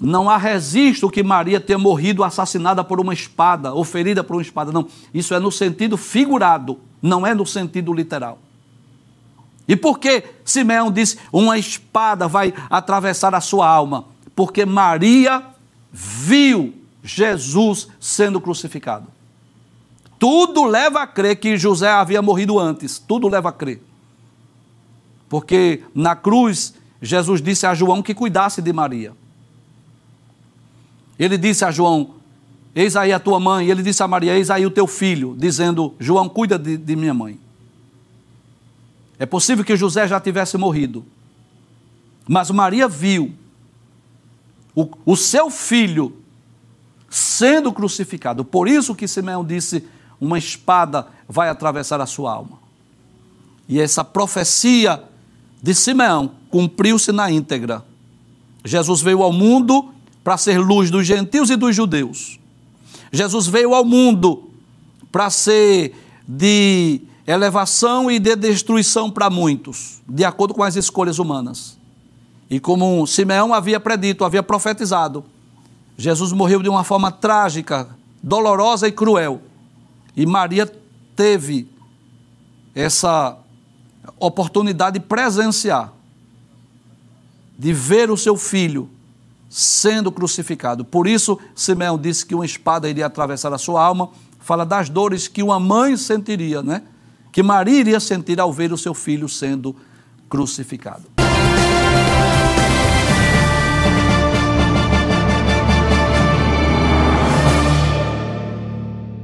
não 0.00 0.30
há 0.30 0.38
registro 0.38 1.10
que 1.10 1.22
Maria 1.22 1.60
tenha 1.60 1.78
morrido 1.78 2.24
assassinada 2.24 2.82
por 2.82 2.98
uma 2.98 3.12
espada 3.12 3.74
ou 3.74 3.84
ferida 3.84 4.24
por 4.24 4.34
uma 4.36 4.42
espada. 4.42 4.72
Não. 4.72 4.88
Isso 5.12 5.34
é 5.34 5.38
no 5.38 5.52
sentido 5.52 5.98
figurado, 5.98 6.78
não 7.02 7.26
é 7.26 7.34
no 7.34 7.44
sentido 7.44 7.92
literal. 7.92 8.38
E 9.68 9.76
por 9.76 9.98
que 9.98 10.24
Simeão 10.42 10.90
disse 10.90 11.18
uma 11.30 11.58
espada 11.58 12.26
vai 12.26 12.54
atravessar 12.70 13.34
a 13.34 13.42
sua 13.42 13.68
alma? 13.68 14.06
Porque 14.34 14.64
Maria 14.64 15.44
viu 15.92 16.74
Jesus 17.04 17.88
sendo 18.00 18.40
crucificado. 18.40 19.06
Tudo 20.20 20.64
leva 20.64 21.00
a 21.00 21.06
crer 21.06 21.36
que 21.36 21.56
José 21.56 21.90
havia 21.90 22.20
morrido 22.20 22.58
antes. 22.58 22.98
Tudo 22.98 23.26
leva 23.26 23.48
a 23.48 23.52
crer. 23.52 23.82
Porque 25.30 25.82
na 25.94 26.14
cruz, 26.14 26.74
Jesus 27.00 27.40
disse 27.40 27.64
a 27.64 27.74
João 27.74 28.02
que 28.02 28.14
cuidasse 28.14 28.60
de 28.60 28.70
Maria. 28.70 29.14
Ele 31.18 31.38
disse 31.38 31.64
a 31.64 31.70
João: 31.70 32.16
Eis 32.74 32.96
aí 32.96 33.14
a 33.14 33.18
tua 33.18 33.40
mãe. 33.40 33.66
E 33.66 33.70
ele 33.70 33.82
disse 33.82 34.02
a 34.02 34.08
Maria: 34.08 34.36
Eis 34.36 34.50
aí 34.50 34.66
o 34.66 34.70
teu 34.70 34.86
filho, 34.86 35.34
dizendo: 35.38 35.94
João, 35.98 36.28
cuida 36.28 36.58
de, 36.58 36.76
de 36.76 36.94
minha 36.94 37.14
mãe. 37.14 37.40
É 39.18 39.24
possível 39.24 39.64
que 39.64 39.74
José 39.74 40.06
já 40.06 40.20
tivesse 40.20 40.58
morrido, 40.58 41.02
mas 42.28 42.50
Maria 42.50 42.86
viu 42.86 43.32
o, 44.74 44.86
o 45.06 45.16
seu 45.16 45.48
filho 45.48 46.14
sendo 47.08 47.72
crucificado. 47.72 48.44
Por 48.44 48.68
isso 48.68 48.94
que 48.94 49.08
Simeão 49.08 49.42
disse: 49.42 49.88
Uma 50.20 50.38
espada 50.38 51.06
vai 51.28 51.48
atravessar 51.48 52.00
a 52.00 52.06
sua 52.06 52.32
alma. 52.32 52.58
E 53.68 53.80
essa 53.80 54.04
profecia 54.04 55.02
de 55.62 55.74
Simeão 55.74 56.32
cumpriu-se 56.50 57.12
na 57.12 57.30
íntegra. 57.30 57.84
Jesus 58.64 59.00
veio 59.00 59.22
ao 59.22 59.32
mundo 59.32 59.90
para 60.22 60.36
ser 60.36 60.58
luz 60.58 60.90
dos 60.90 61.06
gentios 61.06 61.50
e 61.50 61.56
dos 61.56 61.74
judeus. 61.74 62.38
Jesus 63.12 63.46
veio 63.46 63.74
ao 63.74 63.84
mundo 63.84 64.50
para 65.10 65.30
ser 65.30 65.94
de 66.26 67.00
elevação 67.26 68.10
e 68.10 68.18
de 68.18 68.36
destruição 68.36 69.10
para 69.10 69.30
muitos, 69.30 70.00
de 70.08 70.24
acordo 70.24 70.54
com 70.54 70.62
as 70.62 70.76
escolhas 70.76 71.18
humanas. 71.18 71.78
E 72.48 72.58
como 72.58 73.06
Simeão 73.06 73.54
havia 73.54 73.78
predito, 73.78 74.24
havia 74.24 74.42
profetizado, 74.42 75.24
Jesus 75.96 76.32
morreu 76.32 76.62
de 76.62 76.68
uma 76.68 76.82
forma 76.82 77.12
trágica, 77.12 77.88
dolorosa 78.22 78.88
e 78.88 78.92
cruel. 78.92 79.40
E 80.16 80.26
Maria 80.26 80.70
teve 81.14 81.68
essa 82.74 83.36
oportunidade 84.18 84.98
de 84.98 85.04
presenciar, 85.04 85.92
de 87.58 87.72
ver 87.72 88.10
o 88.10 88.16
seu 88.16 88.36
filho 88.36 88.88
sendo 89.48 90.10
crucificado. 90.12 90.84
Por 90.84 91.06
isso, 91.06 91.38
Simeão 91.54 91.98
disse 91.98 92.24
que 92.24 92.34
uma 92.34 92.46
espada 92.46 92.88
iria 92.88 93.06
atravessar 93.06 93.52
a 93.52 93.58
sua 93.58 93.84
alma, 93.84 94.10
fala 94.38 94.64
das 94.64 94.88
dores 94.88 95.28
que 95.28 95.42
uma 95.42 95.58
mãe 95.58 95.96
sentiria, 95.96 96.62
né? 96.62 96.82
Que 97.32 97.42
Maria 97.42 97.78
iria 97.80 98.00
sentir 98.00 98.40
ao 98.40 98.52
ver 98.52 98.72
o 98.72 98.78
seu 98.78 98.94
filho 98.94 99.28
sendo 99.28 99.74
crucificado. 100.28 101.19